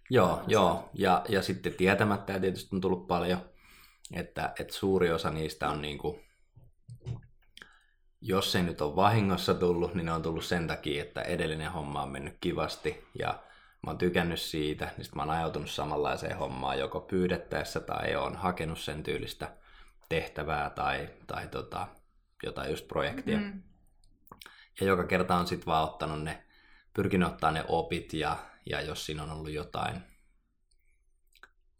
Joo, 0.09 0.43
joo. 0.47 0.89
Ja, 0.93 1.25
ja 1.29 1.41
sitten 1.41 1.73
tietämättä 1.73 2.33
ja 2.33 2.39
tietysti 2.39 2.75
on 2.75 2.81
tullut 2.81 3.07
paljon, 3.07 3.41
että, 4.13 4.53
että 4.59 4.73
suuri 4.73 5.11
osa 5.11 5.31
niistä 5.31 5.69
on 5.69 5.81
niin 5.81 5.97
kuin, 5.97 6.19
jos 8.21 8.55
ei 8.55 8.63
nyt 8.63 8.81
ole 8.81 8.95
vahingossa 8.95 9.53
tullut, 9.53 9.93
niin 9.93 10.05
ne 10.05 10.11
on 10.11 10.21
tullut 10.21 10.45
sen 10.45 10.67
takia, 10.67 11.03
että 11.03 11.21
edellinen 11.21 11.71
homma 11.71 12.03
on 12.03 12.11
mennyt 12.11 12.37
kivasti 12.41 13.07
ja 13.19 13.43
mä 13.83 13.91
oon 13.91 13.97
tykännyt 13.97 14.39
siitä, 14.39 14.85
niin 14.85 15.05
sitten 15.05 15.17
mä 15.17 15.21
oon 15.21 15.35
ajautunut 15.37 15.69
samanlaiseen 15.69 16.37
hommaan 16.37 16.79
joko 16.79 16.99
pyydettäessä 16.99 17.79
tai 17.79 18.15
on 18.15 18.35
hakenut 18.35 18.79
sen 18.79 19.03
tyylistä 19.03 19.51
tehtävää 20.09 20.69
tai, 20.69 21.09
tai 21.27 21.47
tota, 21.47 21.87
jotain 22.43 22.69
just 22.69 22.87
projektia. 22.87 23.37
Mm. 23.37 23.63
Ja 24.81 24.87
joka 24.87 25.03
kerta 25.03 25.35
on 25.35 25.47
sitten 25.47 25.65
vaan 25.65 25.83
ottanut 25.83 26.23
ne, 26.23 26.43
pyrkinyt 26.93 27.27
ottaa 27.27 27.51
ne 27.51 27.65
opit 27.67 28.13
ja, 28.13 28.37
ja 28.65 28.81
jos 28.81 29.05
siinä 29.05 29.23
on 29.23 29.31
ollut 29.31 29.51
jotain, 29.51 30.01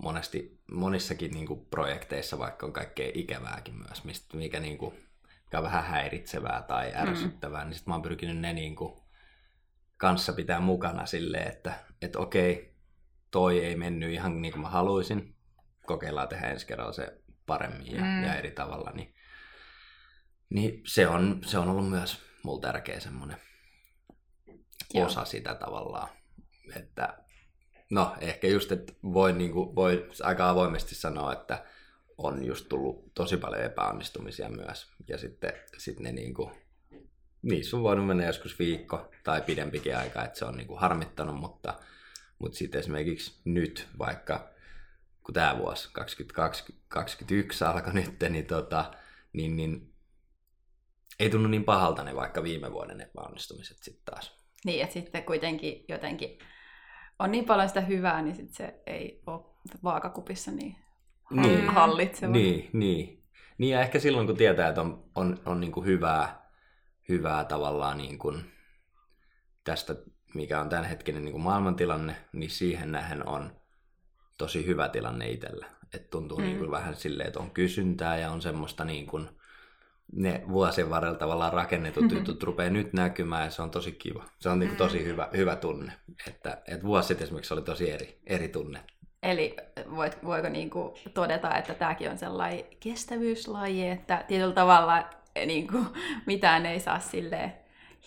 monesti, 0.04 0.62
monissakin 0.72 1.32
niin 1.32 1.48
kuin 1.48 1.66
projekteissa, 1.66 2.40
vaikka 2.40 2.66
on 2.66 2.74
kaikkea 2.74 3.12
ikävääkin 3.14 3.76
myös, 3.76 4.04
mistä, 4.04 4.38
mikä, 4.38 4.60
niin 4.60 4.78
kuin, 4.78 4.96
mikä 5.44 5.58
on 5.58 5.64
vähän 5.64 5.84
häiritsevää 5.84 6.62
tai 6.62 6.92
mm. 6.92 6.98
ärsyttävää, 6.98 7.64
mm. 7.64 7.68
niin 7.68 7.76
sitten 7.76 7.92
mä 7.92 7.96
oon 7.96 8.02
pyrkinyt 8.02 8.38
ne 8.38 8.54
niin 8.54 8.76
kuin, 8.76 9.02
kanssa 9.98 10.34
pitää 10.34 10.60
mukana 10.60 11.06
silleen, 11.06 11.48
että, 11.48 11.74
että 12.02 12.20
okei, 12.20 12.76
toi 13.32 13.66
ei 13.66 13.76
mennyt 13.76 14.14
ihan 14.14 14.42
niin 14.42 14.52
kuin 14.52 14.62
mä 14.62 14.70
haluaisin, 14.70 15.36
kokeillaan 15.86 16.28
tehdä 16.28 16.50
ensi 16.50 16.68
kerralla 16.68 16.94
se 16.94 17.22
paremmin 17.46 17.96
ja, 17.96 18.02
mm. 18.02 18.24
ja 18.24 18.36
eri 18.36 18.52
tavalla, 18.52 18.92
niin, 18.92 19.14
niin 20.50 20.82
se, 20.86 21.08
on, 21.08 21.42
se 21.46 21.58
on 21.58 21.70
ollut 21.70 21.90
myös 21.90 22.22
mulla 22.48 22.62
tärkeä 22.62 23.00
semmoinen 23.00 23.38
osa 24.96 25.26
sitä 25.26 25.56
tavallaan, 25.56 26.10
että 26.76 27.18
no 27.90 28.16
ehkä 28.22 28.48
just, 28.48 28.72
että 28.72 28.94
voi, 29.04 29.34
niin 29.34 29.52
kuin, 29.52 29.76
voi 29.76 30.10
aika 30.24 30.50
avoimesti 30.50 30.96
sanoa, 30.96 31.34
että 31.34 31.66
on 32.18 32.46
just 32.46 32.70
tullut 32.70 33.14
tosi 33.14 33.38
paljon 33.38 33.64
epäonnistumisia 33.64 34.50
myös. 34.50 34.88
Ja 35.08 35.18
sitten 35.18 35.54
sit 35.78 36.00
ne 36.00 36.12
niin 36.12 36.34
kuin, 36.34 36.52
niissä 37.42 37.78
on 37.78 37.84
voinut 37.84 38.08
mennä 38.08 38.26
joskus 38.26 38.60
viikko 38.60 39.12
tai 39.24 39.42
pidempikin 39.42 39.98
aika, 39.98 40.24
että 40.24 40.40
se 40.40 40.46
on 40.46 40.58
niin 40.58 40.68
kuin 40.68 40.80
harmittanut, 40.80 41.36
mutta, 41.36 41.80
mutta 42.40 42.58
sitten 42.58 42.80
esimerkiksi 42.80 43.42
nyt 43.46 43.88
vaikka 44.00 44.50
kun 45.24 45.34
tämä 45.34 45.58
vuosi 45.58 45.90
2021 45.94 47.64
alkoi 47.64 47.94
nyt, 47.94 48.16
niin, 48.30 48.46
tota, 48.46 48.94
niin, 49.34 49.56
niin 49.56 49.94
ei 51.20 51.30
tunnu 51.30 51.50
niin 51.50 51.64
pahalta 51.64 52.04
ne 52.04 52.16
vaikka 52.16 52.44
viime 52.44 52.72
vuoden 52.72 53.02
epäonnistumiset 53.02 53.78
sitten 53.82 54.06
taas. 54.06 54.38
Niin, 54.66 54.84
että 54.84 54.94
sitten 54.94 55.24
kuitenkin 55.24 55.86
jotenkin 55.90 56.40
on 57.20 57.32
niin 57.32 57.46
paljon 57.46 57.68
sitä 57.68 57.82
hyvää, 57.82 58.22
niin 58.22 58.36
sit 58.36 58.54
se 58.54 58.82
ei 58.86 59.24
ole 59.28 59.42
vaakakupissa 59.84 60.52
niin, 60.52 60.76
Niin. 61.32 61.68
hallitseva. 61.68 62.32
Niin, 62.32 62.70
niin. 62.74 63.24
Niin 63.58 63.72
ja 63.74 63.82
ehkä 63.82 64.00
silloin 64.00 64.28
kun 64.28 64.38
tietää, 64.38 64.70
että 64.70 64.82
on, 64.82 65.04
on, 65.16 65.40
on 65.46 65.60
niin 65.60 65.72
kuin 65.72 65.86
hyvää, 65.86 66.50
hyvää 67.10 67.46
tavallaan 67.46 67.98
niin 67.98 68.18
kuin 68.18 68.52
tästä, 69.64 69.96
mikä 70.34 70.62
on 70.62 70.70
tämänhetkinen 70.70 71.26
niin 71.26 71.32
kuin 71.32 71.42
maailmantilanne, 71.42 72.16
niin 72.34 72.50
siihen 72.50 72.92
nähen 72.92 73.28
on 73.28 73.62
tosi 74.38 74.66
hyvä 74.66 74.90
tilanne 74.90 75.30
itsellä. 75.30 75.66
Että 75.94 76.08
tuntuu 76.10 76.38
mm. 76.38 76.44
niin 76.44 76.58
kuin 76.58 76.72
vähän 76.72 76.96
silleen, 76.96 77.28
että 77.28 77.40
on 77.40 77.52
kysyntää 77.52 78.18
ja 78.18 78.32
on 78.32 78.42
semmoista 78.42 78.86
niin 78.86 79.08
kuin, 79.08 79.30
ne 80.12 80.44
vuosien 80.50 80.90
varrella 80.90 81.18
tavallaan 81.18 81.54
rakennetut 81.54 82.12
jutut 82.16 82.44
rupeaa 82.44 82.70
nyt 82.70 82.94
näkymään 82.94 83.46
ja 83.46 83.52
se 83.52 83.62
on 83.62 83.72
tosi 83.72 83.92
kiva. 83.92 84.26
Se 84.40 84.50
on 84.50 84.60
niin 84.60 84.70
kuin 84.70 84.78
tosi 84.78 85.04
hyvä, 85.04 85.30
hyvä 85.38 85.56
tunne. 85.56 85.92
Että, 86.28 86.62
että 86.68 86.86
vuosi 86.86 87.08
sitten 87.08 87.26
esimerkiksi 87.26 87.54
oli 87.54 87.62
tosi 87.62 87.92
eri, 87.92 88.20
eri 88.26 88.48
tunne. 88.48 88.80
Eli 89.24 89.56
voit, 89.96 90.18
voiko 90.24 90.50
niinku 90.50 90.96
todeta, 91.14 91.58
että 91.58 91.74
tämäkin 91.74 92.12
on 92.12 92.18
sellainen 92.18 92.66
kestävyyslaji, 92.80 93.88
että 93.88 94.24
tietyllä 94.28 94.54
tavalla 94.54 95.10
niinku, 95.46 95.86
mitään 96.26 96.66
ei 96.66 96.80
saa 96.80 97.00
sille 97.00 97.54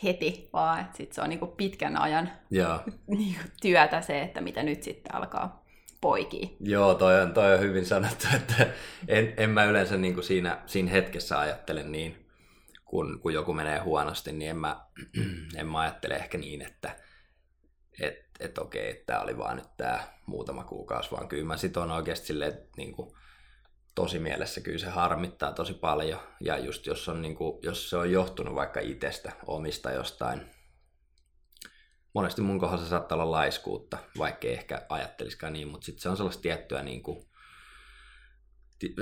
heti, 0.05 0.49
vaan 0.53 0.89
sit 0.95 1.13
se 1.13 1.23
on 1.23 1.29
niinku 1.29 1.47
pitkän 1.47 1.97
ajan 1.97 2.31
Joo. 2.51 2.81
niinku, 3.07 3.41
työtä 3.63 4.01
se, 4.01 4.23
että 4.23 4.41
mitä 4.41 4.63
nyt 4.63 4.83
sitten 4.83 5.15
alkaa 5.15 5.60
poikia. 6.01 6.49
Joo, 6.61 6.95
toi 6.95 7.23
on, 7.23 7.35
toi 7.35 7.55
on 7.55 7.61
hyvin 7.61 7.87
sanottu, 7.87 8.27
että 8.37 8.67
en, 9.09 9.35
en 9.37 9.51
mä 9.51 9.65
yleensä 9.65 9.97
niin 9.97 10.15
kuin 10.15 10.25
siinä, 10.25 10.63
siinä 10.67 10.91
hetkessä 10.91 11.39
ajattele 11.39 11.83
niin, 11.83 12.27
kun, 12.85 13.21
kun 13.21 13.35
joku 13.35 13.53
menee 13.53 13.79
huonosti, 13.79 14.33
niin 14.33 14.51
en 14.51 14.57
mä, 14.57 14.81
en 15.57 15.67
mä 15.67 15.81
ajattele 15.81 16.15
ehkä 16.15 16.39
niin, 16.39 16.63
että 16.63 16.97
et, 18.01 18.31
et 18.41 18.59
okei, 18.59 18.91
että 18.91 19.07
tämä 19.07 19.21
oli 19.21 19.39
vaan 19.39 19.57
nyt 19.57 19.77
tämä 19.77 20.01
muutama 20.27 20.65
kuukausi, 20.65 21.11
vaan 21.11 21.29
kyllä 21.29 21.45
mä 21.45 21.57
sit 21.57 21.77
on 21.77 21.91
oikeasti 21.91 22.27
silleen, 22.27 22.53
että 22.53 22.69
niin 22.77 22.93
kuin, 22.93 23.13
tosi 23.95 24.19
mielessä 24.19 24.61
kyllä 24.61 24.79
se 24.79 24.87
harmittaa 24.87 25.53
tosi 25.53 25.75
paljon, 25.75 26.21
ja 26.41 26.59
just 26.59 26.87
jos, 26.87 27.09
on, 27.09 27.23
niin 27.23 27.35
kuin, 27.35 27.59
jos 27.63 27.91
se 27.91 27.97
on 27.97 28.13
johtunut 28.13 28.55
vaikka 28.55 28.81
itsestä, 28.81 29.33
omista 29.47 29.91
jostain, 29.91 30.51
monesti 32.15 32.43
mun 32.43 32.59
kohdassa 32.59 32.87
se 32.87 32.91
saattaa 32.91 33.17
olla 33.17 33.31
laiskuutta, 33.31 33.99
vaikka 34.19 34.47
ei 34.47 34.53
ehkä 34.53 34.87
ajattelisikaan 34.89 35.53
niin, 35.53 35.69
mutta 35.69 35.85
sitten 35.85 36.03
se 36.03 36.09
on 36.09 36.17
sellaista 36.17 36.43
tiettyä 36.43 36.83
niin 36.83 37.03
kuin, 37.03 37.27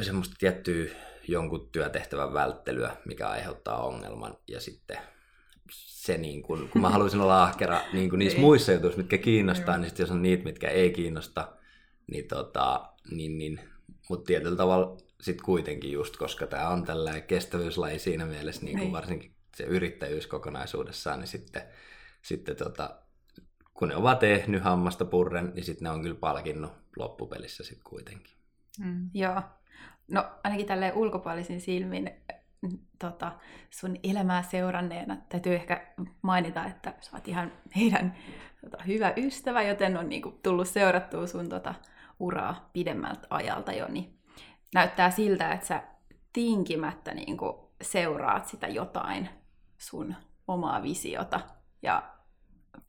semmoista 0.02 0.34
tiettyä 0.38 0.90
jonkun 1.28 1.68
työtehtävän 1.72 2.32
välttelyä, 2.32 2.96
mikä 3.04 3.28
aiheuttaa 3.28 3.86
ongelman, 3.86 4.36
ja 4.48 4.60
sitten 4.60 4.98
se, 5.70 6.18
niin 6.18 6.42
kuin, 6.42 6.68
kun 6.68 6.80
mä 6.80 6.90
haluaisin 6.90 7.20
olla 7.20 7.42
ahkera 7.42 7.80
niin 7.92 8.10
kuin 8.10 8.18
niissä 8.18 8.36
Niin. 8.36 8.44
muissa 8.44 8.72
jutuissa, 8.72 8.98
mitkä 8.98 9.18
kiinnostaa, 9.18 9.74
Joo. 9.74 9.80
niin 9.80 9.88
sitten 9.88 10.04
jos 10.04 10.10
on 10.10 10.22
niitä, 10.22 10.44
mitkä 10.44 10.68
ei 10.68 10.90
kiinnosta, 10.90 11.52
niin, 12.10 12.28
tota, 12.28 12.88
niin, 13.10 13.38
niin 13.38 13.60
mutta 14.08 14.26
tietyllä 14.26 14.56
tavalla 14.56 14.96
sitten 15.20 15.44
kuitenkin 15.44 15.92
just, 15.92 16.16
koska 16.16 16.46
tämä 16.46 16.68
on 16.68 16.84
tällainen 16.84 17.22
kestävyyslaji 17.22 17.98
siinä 17.98 18.26
mielessä, 18.26 18.64
niin 18.64 18.78
kuin 18.78 18.92
varsinkin 18.92 19.34
se 19.56 19.64
yrittäjyys 19.64 20.26
kokonaisuudessaan, 20.26 21.18
niin 21.18 21.28
sitten, 21.28 21.62
sitten 22.22 22.56
tota, 22.56 23.00
kun 23.74 23.88
ne 23.88 23.96
ovat 23.96 24.18
tehnyt 24.18 24.62
hammasta 24.62 25.04
purren, 25.04 25.52
niin 25.54 25.64
sitten 25.64 25.84
ne 25.84 25.90
on 25.90 26.02
kyllä 26.02 26.18
palkinnut 26.20 26.72
loppupelissä 26.96 27.64
sitten 27.64 27.84
kuitenkin. 27.84 28.36
Mm. 28.84 29.10
Joo. 29.14 29.42
No 30.10 30.30
ainakin 30.44 30.66
tälleen 30.66 30.94
ulkopuolisin 30.94 31.60
silmin 31.60 32.10
mm, 32.62 32.78
tota, 32.98 33.32
sun 33.70 33.96
elämää 34.02 34.42
seuranneena 34.42 35.16
täytyy 35.28 35.54
ehkä 35.54 35.94
mainita, 36.22 36.64
että 36.64 36.94
sä 37.00 37.10
oot 37.14 37.28
ihan 37.28 37.52
meidän 37.76 38.16
tota, 38.60 38.82
hyvä 38.82 39.12
ystävä, 39.16 39.62
joten 39.62 39.96
on 39.96 40.08
niinku 40.08 40.30
tullut 40.42 40.68
seurattua 40.68 41.26
sun 41.26 41.48
tota, 41.48 41.74
uraa 42.20 42.70
pidemmältä 42.72 43.26
ajalta 43.30 43.72
jo, 43.72 43.88
niin 43.88 44.18
näyttää 44.74 45.10
siltä, 45.10 45.52
että 45.52 45.66
sä 45.66 45.82
tinkimättä 46.32 47.14
niinku 47.14 47.72
seuraat 47.82 48.46
sitä 48.46 48.68
jotain 48.68 49.28
sun 49.78 50.14
omaa 50.48 50.82
visiota 50.82 51.40
ja 51.82 52.14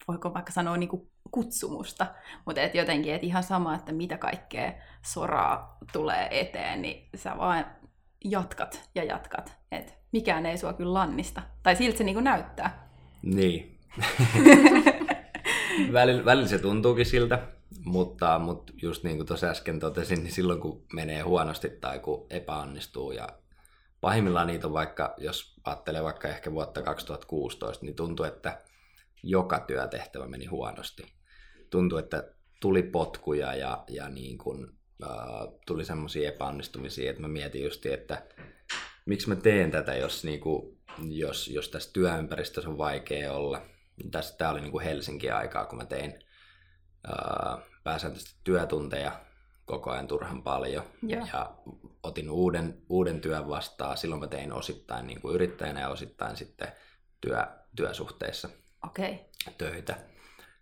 voiko 0.08 0.34
vaikka 0.34 0.52
sanoa 0.52 0.78
niinku 0.78 1.12
kutsumusta, 1.32 2.08
mutta 2.46 2.62
et 2.62 2.76
jotenkin, 2.76 3.14
että 3.14 3.28
ihan 3.28 3.44
sama, 3.44 3.76
että 3.76 3.92
mitä 3.92 4.18
kaikkea 4.18 4.74
soraa 5.06 5.78
tulee 5.94 6.40
eteen, 6.40 6.82
niin 6.82 7.10
sä 7.16 7.38
vaan 7.38 7.66
jatkat 8.26 8.90
ja 8.96 9.04
jatkat. 9.04 9.58
Et 9.72 9.98
mikään 10.12 10.46
ei 10.46 10.58
sua 10.58 10.74
kyllä 10.74 10.94
lannista. 10.94 11.42
Tai 11.64 11.76
siltä 11.76 11.98
se 11.98 12.04
niinku 12.04 12.22
näyttää. 12.22 12.90
Niin. 13.22 13.80
välillä, 15.94 16.26
välillä 16.26 16.48
se 16.48 16.60
tuntuukin 16.60 17.06
siltä, 17.06 17.48
mutta, 17.86 18.40
mutta 18.40 18.74
just 18.82 19.04
niin 19.04 19.18
kuin 19.18 19.28
tuossa 19.28 19.48
äsken 19.48 19.80
totesin, 19.80 20.24
niin 20.24 20.34
silloin 20.34 20.60
kun 20.60 20.84
menee 20.94 21.22
huonosti 21.22 21.70
tai 21.70 22.00
kun 22.00 22.28
epäonnistuu 22.30 23.12
ja 23.12 23.28
pahimmillaan 24.02 24.48
niitä 24.48 24.68
on 24.68 24.74
vaikka, 24.74 25.14
jos 25.18 25.54
ajattelee 25.64 26.04
vaikka 26.04 26.28
ehkä 26.28 26.52
vuotta 26.52 26.82
2016, 26.82 27.86
niin 27.86 27.96
tuntuu, 27.96 28.26
että 28.26 28.62
joka 29.24 29.60
työtehtävä 29.60 30.28
meni 30.28 30.46
huonosti. 30.46 31.04
Tuntuu, 31.70 31.98
että 31.98 32.34
tuli 32.62 32.84
potkuja 32.84 33.56
ja, 33.56 33.84
ja 33.90 34.10
niin 34.10 34.38
kuin, 34.38 34.68
äh, 35.04 35.10
tuli 35.68 35.86
semmoisia 35.86 36.30
epäonnistumisia, 36.30 37.10
että 37.10 37.22
mä 37.22 37.28
mietin 37.28 37.64
just, 37.64 37.86
että 37.86 38.24
miksi 39.06 39.30
mä 39.30 39.36
teen 39.36 39.72
tätä, 39.72 39.96
jos, 39.96 40.24
niinku, 40.24 40.78
jos, 41.10 41.48
jos 41.48 41.70
tässä 41.70 41.94
työympäristössä 41.94 42.70
on 42.70 42.78
vaikea 42.78 43.34
olla. 43.34 43.62
Tässä 44.12 44.38
tämä 44.38 44.52
oli 44.52 44.62
niinku 44.62 44.80
Helsinki 44.80 45.30
aikaa, 45.30 45.66
kun 45.66 45.78
mä 45.78 45.86
tein 45.86 46.20
ää, 47.08 47.58
pääsääntöisesti 47.84 48.40
työtunteja 48.44 49.26
koko 49.66 49.92
ajan 49.92 50.08
turhan 50.08 50.44
paljon. 50.44 50.84
Joo. 51.02 51.28
Ja 51.34 51.56
otin 52.04 52.30
uuden, 52.30 52.82
uuden 52.90 53.22
työn 53.22 53.50
vastaan. 53.50 53.98
Silloin 53.98 54.22
mä 54.22 54.28
tein 54.28 54.54
osittain 54.54 55.08
niinku 55.08 55.32
yrittäjänä 55.32 55.82
ja 55.82 55.90
osittain 55.90 56.38
sitten 56.38 56.68
työ, 57.22 57.46
työsuhteessa. 57.76 58.50
Okay. 58.88 59.16
töitä. 59.58 59.96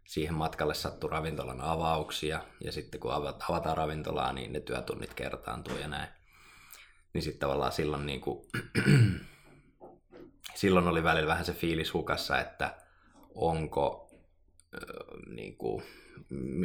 Siihen 0.05 0.33
matkalle 0.33 0.73
sattui 0.73 1.09
ravintolan 1.09 1.61
avauksia, 1.61 2.41
ja 2.63 2.71
sitten 2.71 2.99
kun 2.99 3.11
ava- 3.11 3.45
avataan 3.49 3.77
ravintolaa, 3.77 4.33
niin 4.33 4.53
ne 4.53 4.59
työtunnit 4.59 5.13
kertaantuu 5.13 5.77
ja 5.77 5.87
näin. 5.87 6.09
Niin 7.13 7.21
sitten 7.21 7.39
tavallaan 7.39 7.71
silloin, 7.71 8.05
niin 8.05 8.21
kuin, 8.21 8.45
silloin 10.55 10.87
oli 10.87 11.03
välillä 11.03 11.27
vähän 11.27 11.45
se 11.45 11.53
fiilis 11.53 11.93
hukassa, 11.93 12.39
että 12.39 12.75
onko, 13.35 14.09
niin 15.27 15.57
kuin, 15.57 15.83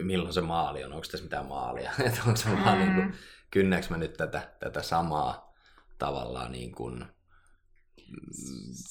milloin 0.04 0.34
se 0.34 0.40
maali 0.40 0.84
on, 0.84 0.92
onko 0.92 1.06
tässä 1.10 1.24
mitään 1.24 1.46
maalia, 1.46 1.92
että 2.06 2.20
onko 2.26 2.36
se 2.36 2.50
vaan 2.50 2.78
Mm. 2.78 2.84
niin 2.84 2.94
kuin, 2.94 3.14
kynnääkö 3.50 3.86
mä 3.90 3.96
nyt 3.96 4.12
tätä, 4.12 4.50
tätä 4.60 4.82
samaa 4.82 5.54
tavallaan 5.98 6.52
niin 6.52 6.72
kuin, 6.72 7.04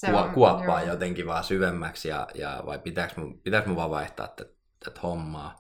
Kuo- 0.06 0.19
on- 0.19 0.34
kuoppaa 0.34 0.82
joo. 0.82 0.89
jotenkin 0.89 1.28
vaan 1.28 1.43
syvemmäksi 1.43 2.08
ja, 2.08 2.28
ja 2.36 2.63
vai 2.65 2.80
pitääkö 2.80 3.13
mun, 3.17 3.39
pitääkö 3.39 3.67
mun 3.67 3.76
vaan 3.76 3.89
vaihtaa 3.89 4.28
tätä, 4.80 5.02
hommaa. 5.04 5.60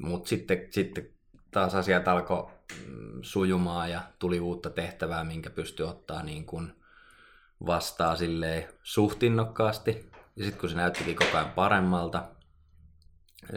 Mutta 0.00 0.28
sitten, 0.28 0.68
sitten 0.70 1.08
taas 1.50 1.74
asiat 1.74 2.08
alkoi 2.08 2.50
mm, 2.86 3.18
sujumaan 3.22 3.90
ja 3.90 4.02
tuli 4.18 4.40
uutta 4.40 4.70
tehtävää, 4.70 5.24
minkä 5.24 5.50
pystyi 5.50 5.86
ottaa 5.86 6.22
niin 6.22 6.46
kuin 6.46 6.72
vastaan 7.66 8.16
silleen 8.16 8.68
suht 8.82 9.22
innokkaasti. 9.22 10.10
Ja 10.36 10.44
sitten 10.44 10.60
kun 10.60 10.70
se 10.70 10.76
näyttikin 10.76 11.16
koko 11.16 11.36
ajan 11.36 11.50
paremmalta 11.50 12.24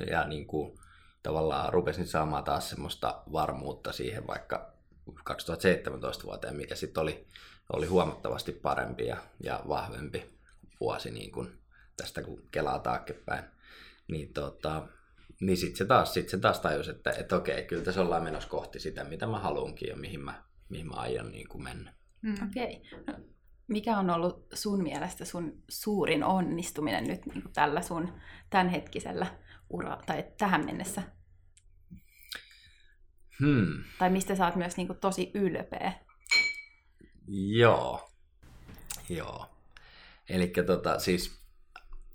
ja 0.10 0.28
niin 0.28 0.48
kuin 0.48 0.78
tavallaan 1.24 1.74
rupesin 1.74 2.08
saamaan 2.08 2.44
taas 2.44 2.70
semmoista 2.70 3.22
varmuutta 3.32 3.92
siihen 3.92 4.28
vaikka 4.28 4.74
2017 5.24 6.24
vuoteen, 6.24 6.56
mikä 6.56 6.76
sitten 6.76 7.02
oli, 7.02 7.28
oli 7.74 7.86
huomattavasti 7.86 8.52
parempi 8.52 9.06
ja, 9.06 9.18
ja 9.44 9.64
vahvempi 9.68 10.26
vuosi 10.80 11.12
niin 11.12 11.32
kuin 11.32 11.60
tästä 11.98 12.24
kun 12.24 12.44
kelaa 12.52 12.80
taaksepäin. 12.80 13.44
Niin, 14.08 14.34
tota, 14.34 14.88
niin 15.42 15.58
sitten 15.58 15.78
se 15.78 15.86
taas, 15.86 16.14
sit 16.14 16.30
se 16.30 16.38
taas 16.38 16.60
tajusi, 16.60 16.92
että, 16.92 17.12
että 17.12 17.36
okei, 17.36 17.64
kyllä 17.64 17.84
tässä 17.84 18.02
ollaan 18.02 18.24
menossa 18.24 18.50
kohti 18.50 18.80
sitä, 18.80 19.04
mitä 19.04 19.28
mä 19.28 19.40
haluankin 19.40 19.90
ja 19.90 19.96
mihin 19.96 20.20
mä, 20.20 20.44
mihin 20.70 20.88
mä 20.88 20.96
aion 20.96 21.32
niin 21.32 21.48
kuin 21.48 21.64
mennä. 21.64 21.94
Mm. 22.22 22.36
Okei. 22.50 22.82
No, 23.08 23.14
mikä 23.68 23.98
on 23.98 24.10
ollut 24.10 24.48
sun 24.54 24.84
mielestä 24.84 25.26
sun 25.26 25.64
suurin 25.70 26.24
onnistuminen 26.24 27.04
nyt 27.04 27.26
niin 27.26 27.42
kuin 27.42 27.54
tällä 27.54 27.82
sun 27.82 28.14
tämänhetkisellä 28.50 29.28
ura 29.70 29.98
tai 30.06 30.26
tähän 30.38 30.66
mennessä? 30.66 31.02
Hmm. 33.40 33.84
Tai 34.00 34.10
mistä 34.10 34.36
sä 34.36 34.46
oot 34.46 34.56
myös 34.56 34.78
niin 34.78 34.88
kuin 34.88 35.00
tosi 35.00 35.32
ylpeä? 35.34 36.07
Joo. 37.28 38.10
Joo. 39.10 39.46
Eli 40.30 40.54
tota, 40.66 41.00
siis 41.00 41.42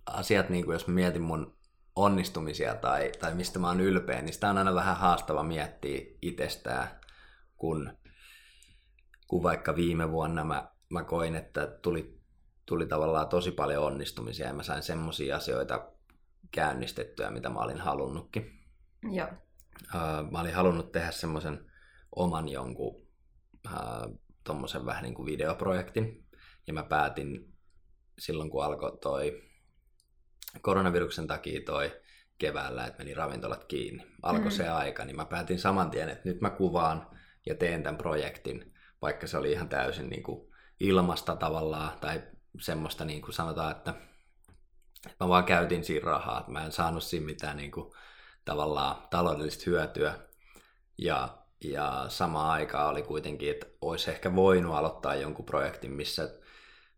asiat, 0.07 0.49
niin 0.49 0.65
kuin 0.65 0.73
jos 0.73 0.87
mietin 0.87 1.23
mun 1.23 1.57
onnistumisia 1.97 2.75
tai, 2.75 3.13
tai 3.21 3.35
mistä 3.35 3.59
mä 3.59 3.69
oon 3.69 3.81
ylpeä, 3.81 4.23
niin 4.23 4.33
sitä 4.33 4.51
on 4.51 4.59
aina 4.59 4.75
vähän 4.75 4.97
haastava 4.97 5.43
miettiä 5.43 6.01
itsestään, 6.23 6.89
kun, 7.57 7.93
kun 9.29 9.43
vaikka 9.43 9.77
viime 9.77 10.11
vuonna 10.11 10.45
mä, 10.45 10.69
mä 10.89 11.05
koin, 11.05 11.35
että 11.35 11.67
tuli, 11.67 12.21
tuli 12.67 12.87
tavallaan 12.87 13.29
tosi 13.29 13.51
paljon 13.51 13.85
onnistumisia 13.85 14.47
ja 14.47 14.55
mä 14.55 14.63
sain 14.63 14.83
semmoisia 14.83 15.37
asioita 15.37 15.89
käynnistettyä, 16.51 17.31
mitä 17.31 17.49
mä 17.49 17.61
olin 17.61 17.81
halunnutkin. 17.81 18.61
Joo. 19.13 19.29
Mä 20.31 20.41
olin 20.41 20.55
halunnut 20.55 20.93
tehdä 20.93 21.11
semmoisen 21.11 21.71
oman 22.17 22.49
jonkun 22.49 23.07
tuommoisen 24.45 24.87
vähän 24.87 25.03
niin 25.03 25.15
kuin 25.15 25.27
videoprojektin, 25.27 26.27
ja 26.67 26.73
mä 26.73 26.83
päätin 26.83 27.53
silloin, 28.19 28.51
kun 28.51 28.65
alkoi 28.65 28.99
toi 29.03 29.43
koronaviruksen 30.61 31.27
takia 31.27 31.61
toi 31.67 32.01
keväällä, 32.39 32.87
että 32.87 32.99
meni 32.99 33.15
ravintolat 33.15 33.65
kiinni. 33.65 34.07
Alkoi 34.23 34.45
mm. 34.45 34.51
se 34.51 34.69
aika, 34.69 35.05
niin 35.05 35.17
mä 35.17 35.25
päätin 35.25 35.59
saman 35.59 35.91
tien, 35.91 36.09
että 36.09 36.29
nyt 36.29 36.41
mä 36.41 36.51
kuvaan 36.51 37.07
ja 37.47 37.55
teen 37.55 37.83
tämän 37.83 37.99
projektin, 37.99 38.75
vaikka 39.03 39.27
se 39.27 39.39
oli 39.39 39.53
ihan 39.53 39.69
täysin 39.69 40.11
niin 40.11 40.23
kuin 40.23 40.53
ilmasta 40.81 41.37
tavallaan, 41.37 41.99
tai 42.01 42.23
semmoista 42.61 43.05
niin 43.05 43.23
kuin 43.23 43.35
sanotaan, 43.35 43.71
että 43.71 43.95
mä 45.21 45.29
vaan 45.29 45.45
käytin 45.45 45.85
siinä 45.85 46.07
rahaa, 46.07 46.41
että 46.41 46.53
mä 46.53 46.65
en 46.65 46.73
saanut 46.73 47.03
siinä 47.03 47.27
mitään 47.27 47.57
niin 47.57 47.71
kuin, 47.71 47.93
tavallaan 48.45 49.09
taloudellista 49.11 49.63
hyötyä. 49.67 50.15
Ja, 50.99 51.42
ja 51.65 52.05
sama 52.09 52.53
aikaa 52.53 52.89
oli 52.89 53.03
kuitenkin, 53.03 53.51
että 53.51 53.67
olisi 53.81 54.11
ehkä 54.11 54.35
voinut 54.37 54.75
aloittaa 54.75 55.15
jonkun 55.15 55.45
projektin, 55.45 55.91
missä 55.91 56.29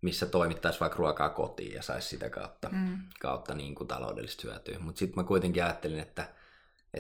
missä 0.05 0.27
toimittaisi 0.27 0.81
vaikka 0.81 0.99
ruokaa 0.99 1.29
kotiin 1.29 1.73
ja 1.73 1.83
saisi 1.83 2.09
sitä 2.09 2.31
kautta, 2.31 2.69
mm. 2.69 2.99
kautta 3.21 3.55
niin 3.55 3.75
kuin 3.75 3.89
taloudellista 3.89 4.43
hyötyä. 4.49 4.79
Mutta 4.79 4.99
sitten 4.99 5.23
mä 5.23 5.29
kuitenkin 5.29 5.65
ajattelin, 5.65 5.99
että 5.99 6.29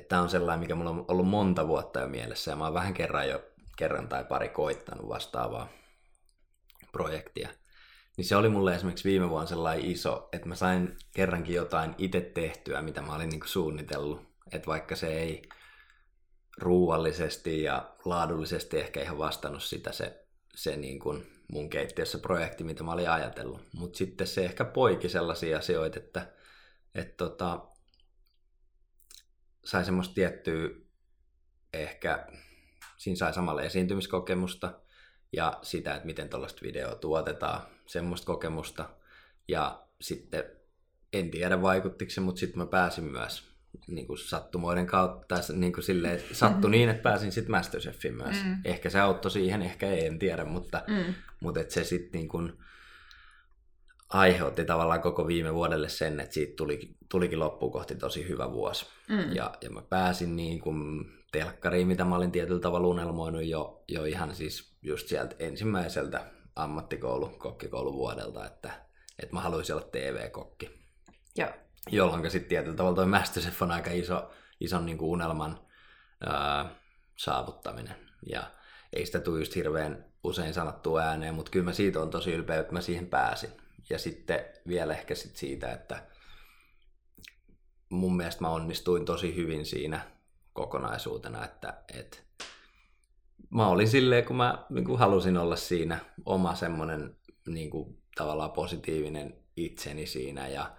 tämä 0.08 0.22
on 0.22 0.30
sellainen, 0.30 0.60
mikä 0.60 0.74
mulla 0.74 0.90
on 0.90 1.04
ollut 1.08 1.28
monta 1.28 1.68
vuotta 1.68 2.00
jo 2.00 2.08
mielessä 2.08 2.50
ja 2.50 2.56
mä 2.56 2.64
oon 2.64 2.74
vähän 2.74 2.94
kerran 2.94 3.28
jo 3.28 3.42
kerran 3.76 4.08
tai 4.08 4.24
pari 4.24 4.48
koittanut 4.48 5.08
vastaavaa 5.08 5.68
projektia. 6.92 7.48
Niin 8.16 8.24
se 8.24 8.36
oli 8.36 8.48
mulle 8.48 8.74
esimerkiksi 8.74 9.08
viime 9.08 9.30
vuonna 9.30 9.46
sellainen 9.46 9.90
iso, 9.90 10.28
että 10.32 10.48
mä 10.48 10.54
sain 10.54 10.96
kerrankin 11.14 11.54
jotain 11.54 11.94
itse 11.98 12.20
tehtyä, 12.20 12.82
mitä 12.82 13.02
mä 13.02 13.14
olin 13.14 13.28
niin 13.28 13.40
kuin 13.40 13.48
suunnitellut. 13.48 14.22
Että 14.52 14.66
vaikka 14.66 14.96
se 14.96 15.06
ei 15.06 15.42
ruuallisesti 16.58 17.62
ja 17.62 17.94
laadullisesti 18.04 18.80
ehkä 18.80 19.02
ihan 19.02 19.18
vastannut 19.18 19.62
sitä 19.62 19.92
se, 19.92 20.26
se 20.54 20.76
niin 20.76 20.98
kuin 20.98 21.26
mun 21.52 21.70
keittiössä 21.70 22.18
projekti, 22.18 22.64
mitä 22.64 22.84
mä 22.84 22.92
olin 22.92 23.10
ajatellut. 23.10 23.60
Mutta 23.72 23.96
sitten 23.96 24.26
se 24.26 24.44
ehkä 24.44 24.64
poiki 24.64 25.08
sellaisia 25.08 25.58
asioita, 25.58 25.98
että 25.98 26.32
et 26.94 27.16
tota, 27.16 27.66
sai 29.64 29.84
semmoista 29.84 30.14
tiettyä 30.14 30.68
ehkä, 31.72 32.26
siinä 32.96 33.16
sai 33.16 33.34
samalla 33.34 33.62
esiintymiskokemusta 33.62 34.80
ja 35.32 35.58
sitä, 35.62 35.94
että 35.94 36.06
miten 36.06 36.28
tuollaista 36.28 36.62
videoa 36.62 36.94
tuotetaan, 36.94 37.62
semmoista 37.86 38.26
kokemusta. 38.26 38.90
Ja 39.48 39.86
sitten 40.00 40.44
en 41.12 41.30
tiedä 41.30 41.62
vaikuttiko 41.62 42.10
se, 42.10 42.20
mutta 42.20 42.38
sitten 42.38 42.58
mä 42.58 42.66
pääsin 42.66 43.04
myös 43.04 43.53
niin 43.86 44.06
kuin 44.06 44.18
sattumoiden 44.18 44.86
kautta, 44.86 45.26
tai 45.26 45.40
niin 45.52 45.72
kuin 45.72 45.84
silleen, 45.84 46.14
että 46.14 46.34
sattui 46.34 46.70
niin, 46.70 46.88
että 46.88 47.02
pääsin 47.02 47.32
sitten 47.32 47.50
Masterchefiin 47.50 48.14
myös. 48.14 48.36
Mm. 48.44 48.56
Ehkä 48.64 48.90
se 48.90 49.00
auttoi 49.00 49.30
siihen, 49.30 49.62
ehkä 49.62 49.90
ei, 49.90 50.06
en 50.06 50.18
tiedä, 50.18 50.44
mutta, 50.44 50.82
mm. 50.86 51.14
mutta 51.40 51.60
että 51.60 51.74
se 51.74 51.84
sitten 51.84 52.18
niin 52.18 52.28
kuin 52.28 52.52
aiheutti 54.08 54.64
tavallaan 54.64 55.00
koko 55.00 55.26
viime 55.26 55.54
vuodelle 55.54 55.88
sen, 55.88 56.20
että 56.20 56.34
siitä 56.34 56.56
tuli, 56.56 56.96
tulikin 57.08 57.38
loppuun 57.38 57.72
kohti 57.72 57.94
tosi 57.94 58.28
hyvä 58.28 58.52
vuosi. 58.52 58.86
Mm. 59.08 59.32
Ja, 59.32 59.54
ja 59.60 59.70
mä 59.70 59.82
pääsin 59.82 60.36
niin 60.36 60.60
kuin 60.60 61.06
telkkariin, 61.32 61.88
mitä 61.88 62.04
mä 62.04 62.16
olin 62.16 62.32
tietyllä 62.32 62.60
tavalla 62.60 62.88
unelmoinut 62.88 63.44
jo, 63.44 63.84
jo 63.88 64.04
ihan 64.04 64.34
siis 64.34 64.76
just 64.82 65.08
sieltä 65.08 65.36
ensimmäiseltä 65.38 66.26
ammattikoulu, 66.56 67.28
kokkikouluvuodelta, 67.28 68.46
että, 68.46 68.70
että 69.22 69.34
mä 69.34 69.40
haluaisin 69.40 69.74
olla 69.74 69.88
TV-kokki. 69.92 70.70
Joo 71.36 71.63
jolloin 71.90 72.30
sitten 72.30 72.48
tietyllä 72.48 72.76
tavalla 72.76 72.96
toi 72.96 73.06
Masterchef 73.06 73.62
on 73.62 73.70
aika 73.70 73.90
iso, 73.90 74.30
ison 74.60 74.86
niin 74.86 74.98
kuin 74.98 75.10
unelman 75.10 75.60
ää, 76.26 76.70
saavuttaminen. 77.16 77.96
Ja 78.26 78.50
ei 78.92 79.06
sitä 79.06 79.20
tule 79.20 79.38
just 79.38 79.54
hirveän 79.54 80.04
usein 80.24 80.54
sanottua 80.54 81.00
ääneen, 81.00 81.34
mutta 81.34 81.50
kyllä 81.50 81.64
mä 81.64 81.72
siitä 81.72 82.00
on 82.00 82.10
tosi 82.10 82.32
ylpeä, 82.32 82.60
että 82.60 82.72
mä 82.72 82.80
siihen 82.80 83.06
pääsin. 83.06 83.50
Ja 83.90 83.98
sitten 83.98 84.44
vielä 84.68 84.94
ehkä 84.94 85.14
sit 85.14 85.36
siitä, 85.36 85.72
että 85.72 86.02
mun 87.88 88.16
mielestä 88.16 88.40
mä 88.40 88.48
onnistuin 88.48 89.04
tosi 89.04 89.36
hyvin 89.36 89.66
siinä 89.66 90.00
kokonaisuutena, 90.52 91.44
että, 91.44 91.74
että 91.94 92.18
mä 93.50 93.68
olin 93.68 93.88
silleen, 93.88 94.24
kun 94.24 94.36
mä 94.36 94.66
niin 94.70 94.84
kuin 94.84 94.98
halusin 94.98 95.36
olla 95.36 95.56
siinä 95.56 95.98
oma 96.26 96.54
semmoinen 96.54 97.16
niin 97.46 97.70
tavallaan 98.16 98.52
positiivinen 98.52 99.36
itseni 99.56 100.06
siinä 100.06 100.48
ja 100.48 100.70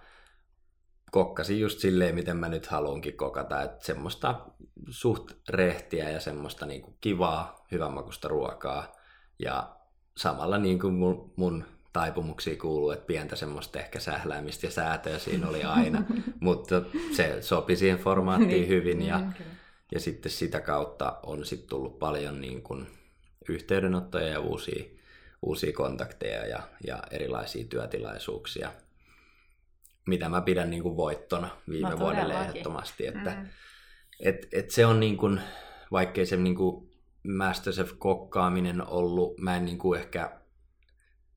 kokkasin 1.10 1.60
just 1.60 1.78
silleen, 1.78 2.14
miten 2.14 2.36
mä 2.36 2.48
nyt 2.48 2.66
haluankin 2.66 3.16
kokata, 3.16 3.62
että 3.62 3.86
semmoista 3.86 4.40
suht 4.88 5.30
rehtiä 5.48 6.10
ja 6.10 6.20
semmoista 6.20 6.66
niin 6.66 6.82
kuin 6.82 6.96
kivaa, 7.00 7.66
hyvänmakuista 7.72 8.28
ruokaa. 8.28 8.92
Ja 9.38 9.76
samalla 10.16 10.58
niin 10.58 10.78
kuin 10.78 10.94
mun, 10.94 11.32
mun 11.36 11.64
taipumuksia 11.92 12.56
kuuluu, 12.56 12.90
että 12.90 13.06
pientä 13.06 13.36
semmoista 13.36 13.78
ehkä 13.78 14.00
sähläämistä 14.00 14.66
ja 14.66 14.70
säätöä 14.70 15.18
siinä 15.18 15.48
oli 15.48 15.64
aina, 15.64 16.04
mutta 16.40 16.82
se 17.16 17.42
sopi 17.42 17.76
siihen 17.76 17.98
formaattiin 17.98 18.50
niin, 18.50 18.68
hyvin 18.68 19.02
ja, 19.02 19.18
niin, 19.18 19.34
ja 19.92 20.00
sitten 20.00 20.32
sitä 20.32 20.60
kautta 20.60 21.18
on 21.22 21.44
sitten 21.44 21.68
tullut 21.68 21.98
paljon 21.98 22.40
niin 22.40 22.62
kuin 22.62 22.86
yhteydenottoja 23.48 24.28
ja 24.28 24.40
uusia, 24.40 24.84
uusia 25.42 25.72
kontakteja 25.72 26.46
ja, 26.46 26.62
ja 26.86 27.02
erilaisia 27.10 27.64
työtilaisuuksia– 27.64 28.72
mitä 30.06 30.28
mä 30.28 30.40
pidän 30.40 30.70
niin 30.70 30.82
kuin 30.82 30.96
voittona 30.96 31.48
viime 31.68 31.90
no, 31.90 31.98
vuodelle 31.98 32.34
ehdottomasti. 32.34 33.06
Että, 33.06 33.30
mm. 33.30 33.48
et, 34.20 34.46
et 34.52 34.70
se 34.70 34.86
on 34.86 35.00
niin 35.00 35.16
kuin, 35.16 35.40
vaikkei 35.92 36.26
se 36.26 36.36
niin 36.36 36.56
kuin 36.56 36.90
Masterchef-kokkaaminen 37.28 38.86
ollut, 38.86 39.38
mä 39.38 39.56
en 39.56 39.64
niin 39.64 39.78
kuin 39.78 40.00
ehkä, 40.00 40.40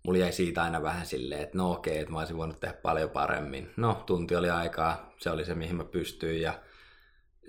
mulla 0.04 0.20
jäi 0.20 0.32
siitä 0.32 0.64
aina 0.64 0.82
vähän 0.82 1.06
silleen, 1.06 1.42
että 1.42 1.58
no 1.58 1.72
okei, 1.72 1.98
että 1.98 2.12
mä 2.12 2.20
olisin 2.20 2.38
voinut 2.38 2.60
tehdä 2.60 2.74
paljon 2.74 3.10
paremmin. 3.10 3.72
No, 3.78 4.04
tunti 4.06 4.36
oli 4.36 4.50
aikaa, 4.50 5.14
se 5.18 5.30
oli 5.30 5.46
se 5.46 5.56
mihin 5.56 5.76
mä 5.76 5.84
pystyin 5.84 6.42
ja 6.42 6.54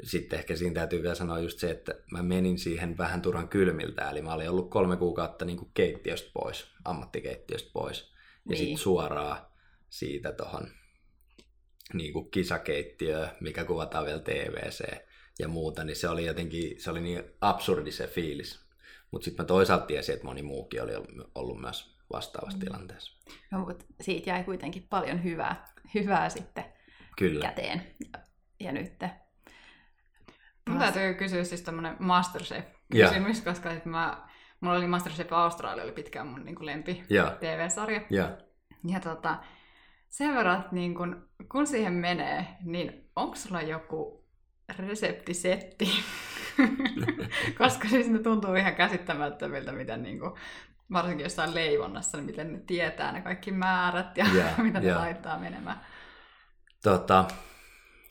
sitten 0.02 0.38
ehkä 0.38 0.56
siinä 0.56 0.74
täytyy 0.74 1.02
vielä 1.02 1.14
sanoa 1.14 1.38
just 1.38 1.59
se, 1.59 1.70
että 1.70 1.94
mä 2.12 2.22
menin 2.22 2.59
siihen 2.59 2.98
vähän 2.98 3.22
turhan 3.22 3.48
kylmiltä, 3.48 4.11
eli 4.11 4.22
mä 4.22 4.35
olin 4.35 4.50
ollut 4.50 4.70
kolme 4.70 4.96
kuukautta 4.96 5.44
niin 5.44 5.59
kuin 5.59 5.70
keittiöstä 5.74 6.30
pois, 6.35 6.66
ammattikeittiöstä 6.85 7.70
pois, 7.72 8.00
ja 8.00 8.16
niin. 8.44 8.59
sitten 8.59 8.78
suoraan 8.78 9.38
siitä 9.88 10.33
tuohon 10.33 10.68
niin 11.94 12.12
kuin 12.12 12.31
kisakeittiö, 12.31 13.29
mikä 13.40 13.64
kuvataan 13.64 14.07
vielä 14.07 14.20
TVC 14.20 15.00
ja 15.38 15.48
muuta, 15.48 15.85
niin 15.85 15.96
se 15.96 16.09
oli 16.09 16.26
jotenkin, 16.26 16.81
se 16.81 16.90
oli 16.90 17.00
niin 17.00 17.22
absurdi 17.40 17.92
se 17.92 18.07
fiilis. 18.07 18.61
Mutta 19.11 19.24
sitten 19.24 19.44
mä 19.44 19.46
toisaalta 19.46 19.87
tiesin, 19.87 20.12
että 20.12 20.26
moni 20.26 20.42
muukin 20.42 20.83
oli 20.83 20.92
ollut 21.35 21.61
myös 21.61 21.96
vastaavassa 22.12 22.59
mm. 22.59 22.64
tilanteessa. 22.64 23.12
No, 23.50 23.59
mutta 23.59 23.85
siitä 24.00 24.31
jäi 24.31 24.44
kuitenkin 24.44 24.87
paljon 24.90 25.24
hyvää, 25.24 25.66
hyvää 25.94 26.29
sitten 26.29 26.64
Kyllä. 27.16 27.46
käteen. 27.46 27.83
Ja, 28.12 28.20
ja 28.61 28.72
nyt. 28.72 28.92
Mun 30.68 30.79
täytyy 30.79 31.14
kysyä 31.14 31.44
siis 31.44 31.62
tämmöinen 31.62 31.96
Masterchef-kysymys, 31.98 33.38
ja. 33.38 33.44
koska 33.44 33.70
mä, 33.85 34.29
mulla 34.61 34.76
oli 34.76 34.87
Masterchef 34.87 35.33
Australia 35.33 35.85
oli 35.85 35.92
pitkään 35.92 36.26
mun 36.26 36.44
niin 36.44 36.55
kuin 36.55 36.66
lempi 36.66 37.03
ja. 37.11 37.37
TV-sarja. 37.40 38.00
Ja, 38.11 38.38
ja 38.88 39.00
tota, 39.00 39.38
sen 40.11 40.35
verran, 40.35 40.61
että 40.61 40.75
niin 40.75 40.94
kun, 40.94 41.29
kun 41.49 41.66
siihen 41.66 41.92
menee, 41.92 42.46
niin 42.64 43.11
onko 43.16 43.37
sulla 43.37 43.62
joku 43.62 44.25
reseptisetti? 44.79 45.88
Koska 47.59 47.88
siis 47.88 48.09
ne 48.09 48.18
tuntuu 48.18 48.55
ihan 48.55 48.75
käsittämättömiltä, 48.75 49.73
miten 49.73 50.03
niin 50.03 50.20
kuin, 50.20 50.33
varsinkin 50.92 51.25
jossain 51.25 51.55
leivonnassa, 51.55 52.18
niin 52.18 52.27
miten 52.27 52.53
ne 52.53 52.61
tietää 52.66 53.12
ne 53.12 53.20
kaikki 53.20 53.53
määrät 53.53 54.16
ja 54.16 54.27
yeah, 54.35 54.59
mitä 54.62 54.81
ne 54.81 54.87
yeah. 54.87 55.01
laittaa 55.01 55.38
menemään. 55.38 55.81
Tota, 56.83 57.25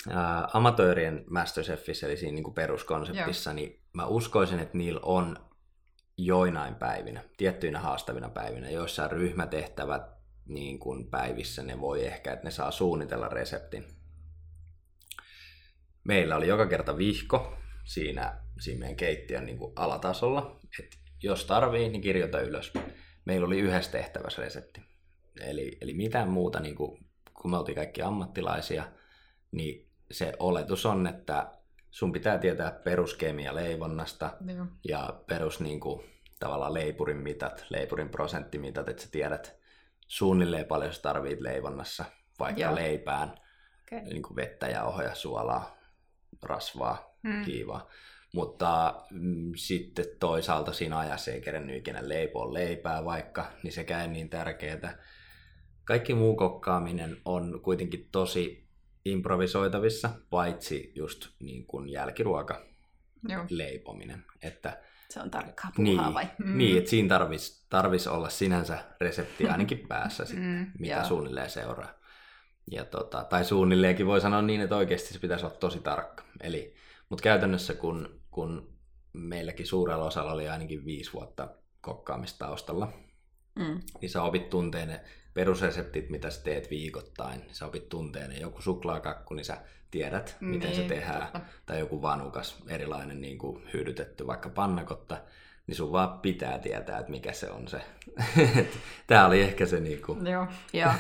ää, 0.10 0.48
amatöörien 0.54 1.26
Masterchefissä, 1.30 2.08
eli 2.08 2.18
siinä 2.18 2.36
niin 2.36 2.44
kuin 2.44 2.54
peruskonseptissa, 2.54 3.50
Joo. 3.50 3.56
niin 3.56 3.82
mä 3.94 4.06
uskoisin, 4.06 4.60
että 4.60 4.78
niillä 4.78 5.00
on 5.04 5.38
joinain 6.18 6.76
päivinä, 6.76 7.24
tiettyinä 7.38 7.80
haastavina 7.80 8.30
päivinä, 8.30 8.70
joissa 8.70 9.08
ryhmätehtävät 9.08 10.19
niin 10.50 10.80
kuin 10.80 11.10
päivissä 11.10 11.64
ne 11.64 11.80
voi 11.80 12.06
ehkä, 12.06 12.34
että 12.34 12.46
ne 12.46 12.52
saa 12.52 12.72
suunnitella 12.72 13.28
reseptin. 13.28 13.86
Meillä 16.04 16.36
oli 16.36 16.48
joka 16.48 16.68
kerta 16.68 16.98
vihko 16.98 17.54
siinä, 17.84 18.42
siinä 18.60 18.80
meidän 18.80 18.96
keittiön 18.96 19.46
niin 19.46 19.58
kuin 19.58 19.74
alatasolla, 19.76 20.60
että 20.80 20.98
jos 21.24 21.46
tarvii, 21.46 21.90
niin 21.90 22.02
kirjoita 22.02 22.42
ylös. 22.42 22.74
Meillä 23.26 23.48
oli 23.48 23.60
yhdessä 23.60 23.92
tehtävässä 23.92 24.42
resepti. 24.42 24.82
Eli, 25.42 25.78
eli 25.82 25.94
mitään 25.94 26.30
muuta, 26.30 26.60
niin 26.60 26.76
kuin, 26.76 27.06
kun 27.34 27.52
me 27.52 27.58
oltiin 27.58 27.76
kaikki 27.76 28.02
ammattilaisia, 28.02 28.84
niin 29.52 29.90
se 30.12 30.34
oletus 30.40 30.86
on, 30.86 31.08
että 31.08 31.52
sun 31.92 32.12
pitää 32.12 32.38
tietää 32.38 32.72
peruskemia 32.72 33.56
leivonnasta 33.56 34.38
Joo. 34.56 34.66
ja 34.88 35.22
perus 35.28 35.60
niin 35.60 35.80
kuin, 35.80 36.06
tavallaan 36.40 36.74
leipurin 36.74 37.18
mitat, 37.18 37.66
leipurin 37.70 38.10
prosenttimitat, 38.10 38.90
että 38.90 39.04
sä 39.04 39.12
tiedät 39.12 39.59
suunnilleen 40.10 40.65
paljon 40.65 40.93
sä 40.93 41.02
tarvit 41.02 41.41
leivonnassa, 41.41 42.06
vaikka 42.39 42.62
Joo. 42.62 42.76
leipään, 42.76 43.30
Okei. 43.82 44.02
niin 44.04 44.24
kuin 44.24 44.36
vettä, 44.36 44.67
jauhoja, 44.67 45.15
suolaa, 45.15 45.78
rasvaa, 46.43 47.10
Mm. 47.24 47.45
kiivaa. 47.45 47.89
Mutta 48.34 49.02
mm, 49.12 49.52
sitten 49.56 50.06
toisaalta 50.19 50.74
siinä 50.74 51.00
ajassa 51.00 51.32
ei 51.32 51.41
kerennyt 51.41 51.76
ikinä 51.76 52.00
leipoa 52.10 52.54
leipää 52.54 53.06
vaikka, 53.06 53.52
niin 53.63 53.72
sekään 53.72 54.02
ei 54.02 54.08
niin 54.08 54.30
tärkeää. 54.30 54.98
Kaikki 55.84 56.13
muu 56.13 56.36
kokkaaminen 56.36 57.17
on 57.26 57.60
kuitenkin 57.62 58.08
tosi 58.12 58.67
improvisoitavissa, 59.06 60.10
paitsi 60.30 60.91
just 60.95 61.28
niin 61.39 61.65
kuin 61.65 61.89
jälkiruoka 61.89 62.65
Joo. 63.30 63.45
leipominen. 63.50 64.24
Että 64.41 64.82
Se 65.10 65.19
on 65.19 65.32
tarkkaa 65.32 65.72
niin, 65.78 65.98
puuhaa 65.98 66.13
vai? 66.13 66.28
Mm. 66.38 66.58
niin, 66.58 66.78
että 66.78 66.89
siinä 66.89 67.10
tarvisi 67.10 67.65
tarvis 67.69 68.08
olla 68.08 68.30
sinänsä 68.30 68.80
resepti 69.02 69.48
ainakin 69.48 69.88
päässä, 69.88 70.26
sit, 70.26 70.39
Mm, 70.39 70.67
mitä 70.80 70.95
joo. 70.95 71.06
suunnilleen 71.06 71.50
seuraa. 71.50 71.89
Ja 72.72 72.86
tota, 72.86 73.24
tai 73.24 73.45
suunnilleenkin 73.45 74.06
voi 74.06 74.22
sanoa 74.22 74.41
niin, 74.41 74.62
että 74.62 74.76
oikeasti 74.76 75.13
se 75.13 75.19
pitäisi 75.19 75.45
olla 75.45 75.56
tosi 75.56 75.80
tarkka. 75.80 76.24
Eli, 76.41 76.76
mutta 77.10 77.24
käytännössä 77.24 77.74
kun, 77.74 78.22
kun 78.32 78.74
meilläkin 79.13 79.67
suurella 79.67 80.06
osalla 80.06 80.32
oli 80.32 80.50
ainakin 80.50 80.86
viisi 80.86 81.13
vuotta 81.13 81.48
kokkaamista 81.82 82.45
taustalla, 82.45 82.93
Mm. 83.56 83.80
niin 84.02 84.10
sä 84.10 84.24
opit 84.24 84.50
tunteen 84.50 85.00
perusreseptit, 85.34 86.10
mitä 86.10 86.30
sä 86.30 86.44
teet 86.44 86.70
viikoittain. 86.70 87.42
Sä 87.52 87.65
opit 87.65 87.89
tunteen 87.89 88.42
joku 88.42 88.62
suklaakakku, 88.62 89.34
niin 89.34 89.46
sä 89.46 89.58
tiedät, 89.92 90.38
miten 90.39 90.72
se 90.72 90.78
Niin, 90.80 90.89
tehdään. 90.89 91.22
totta. 91.22 91.39
Tai 91.65 91.80
joku 91.80 92.02
vanukas, 92.02 92.63
erilainen 92.68 93.22
niin 93.22 93.38
kuin 93.38 93.63
hyydytetty 93.74 94.28
vaikka 94.28 94.50
pannakotta. 94.50 95.18
Niin 95.68 95.76
sun 95.76 95.92
vaan 95.92 96.20
pitää 96.20 96.60
tietää, 96.60 97.00
että 97.00 97.12
mikä 97.12 97.32
se 97.32 97.50
on 97.52 97.68
se. 97.68 97.82
Tää 99.08 99.28
oli 99.28 99.42
ehkä 99.42 99.65
se 99.65 99.80
niin 99.80 100.02
kuin 100.02 100.28
Joo. 100.28 100.48
Joo. 100.74 100.92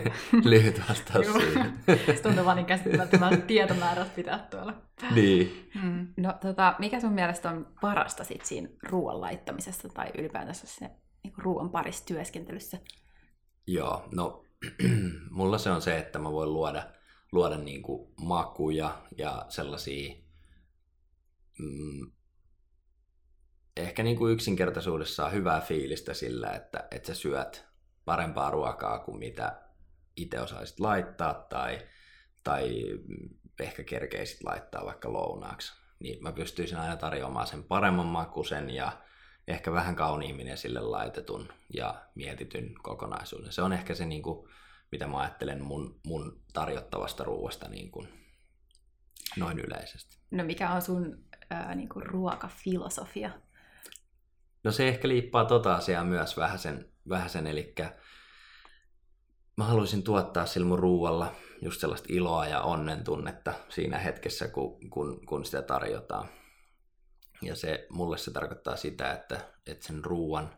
lyhyt 0.44 0.82
vastaus 0.88 1.26
Joo. 1.26 1.40
siihen. 1.40 1.72
Se 2.06 2.22
tuntuu 2.22 2.44
vaan 2.44 2.56
niin 2.56 2.66
käsittämättömältä 2.66 3.36
tietomäärät 3.36 4.14
pitää 4.14 4.46
tuolla. 4.50 4.74
niin. 5.14 5.70
Mm. 5.82 6.06
No 6.16 6.32
tota, 6.40 6.74
mikä 6.78 7.00
sun 7.00 7.12
mielestä 7.12 7.50
on 7.50 7.66
parasta 7.80 8.24
sit 8.24 8.44
siinä 8.44 8.68
ruoan 8.82 9.20
laittamisessa 9.20 9.88
tai 9.88 10.06
ylipäätänsä 10.18 10.66
se 10.66 10.90
niin 11.24 11.34
ruoan 11.38 11.70
parissa 11.70 12.06
työskentelyssä? 12.06 12.78
Joo, 13.66 14.08
no 14.12 14.44
mulla 15.30 15.58
se 15.58 15.70
on 15.70 15.82
se, 15.82 15.98
että 15.98 16.18
mä 16.18 16.32
voin 16.32 16.52
luoda, 16.52 16.86
luoda 17.32 17.56
niin 17.56 17.82
kuin 17.82 18.12
makuja 18.20 19.02
ja 19.18 19.46
sellaisia 19.48 20.14
mm, 21.58 22.12
ehkä 23.76 24.02
niin 24.02 24.16
kuin 24.16 24.32
yksinkertaisuudessaan 24.32 25.32
hyvää 25.32 25.60
fiilistä 25.60 26.14
sillä, 26.14 26.50
että, 26.50 26.88
että 26.90 27.06
sä 27.06 27.14
syöt 27.14 27.64
parempaa 28.04 28.50
ruokaa 28.50 28.98
kuin 28.98 29.18
mitä 29.18 29.60
itse 30.16 30.40
osaisit 30.40 30.80
laittaa 30.80 31.34
tai, 31.34 31.78
tai 32.44 32.84
ehkä 33.60 33.84
kerkeisit 33.84 34.44
laittaa 34.44 34.84
vaikka 34.84 35.12
lounaaksi. 35.12 35.72
Niin 36.00 36.22
mä 36.22 36.32
pystyisin 36.32 36.78
aina 36.78 36.96
tarjoamaan 36.96 37.46
sen 37.46 37.64
paremman 37.64 38.06
makuisen 38.06 38.70
ja 38.70 38.92
ehkä 39.48 39.72
vähän 39.72 39.96
kauniimmin 39.96 40.48
esille 40.48 40.80
laitetun 40.80 41.48
ja 41.74 42.04
mietityn 42.14 42.74
kokonaisuuden. 42.82 43.52
Se 43.52 43.62
on 43.62 43.72
ehkä 43.72 43.94
se, 43.94 44.06
niin 44.06 44.22
kuin, 44.22 44.48
mitä 44.92 45.06
mä 45.06 45.18
ajattelen 45.18 45.62
mun, 45.62 46.00
mun 46.06 46.40
tarjottavasta 46.52 47.24
ruoasta 47.24 47.68
niin 47.68 47.90
kuin, 47.90 48.08
noin 49.36 49.58
yleisesti. 49.58 50.18
No 50.30 50.44
mikä 50.44 50.70
on 50.70 50.82
sun 50.82 51.24
ää, 51.50 51.74
niin 51.74 51.88
ruokafilosofia? 51.96 53.30
No 54.64 54.72
se 54.72 54.88
ehkä 54.88 55.08
liippaa 55.08 55.44
tota 55.44 55.74
asiaa 55.74 56.04
myös 56.04 56.36
vähäsen, 56.36 56.92
vähäsen 57.08 57.46
eli 57.46 57.74
mä 59.56 59.64
haluaisin 59.64 60.02
tuottaa 60.02 60.46
sillä 60.46 60.66
mun 60.66 60.78
ruualla 60.78 61.34
just 61.62 61.80
sellaista 61.80 62.08
iloa 62.10 62.46
ja 62.46 62.62
onnen 62.62 63.04
tunnetta 63.04 63.54
siinä 63.68 63.98
hetkessä, 63.98 64.48
kun, 64.48 64.90
kun, 64.90 65.26
kun 65.26 65.44
sitä 65.44 65.62
tarjotaan. 65.62 66.28
Ja 67.46 67.56
se, 67.56 67.86
mulle 67.90 68.18
se 68.18 68.30
tarkoittaa 68.30 68.76
sitä, 68.76 69.12
että, 69.12 69.40
että 69.66 69.86
sen 69.86 70.04
ruuan 70.04 70.50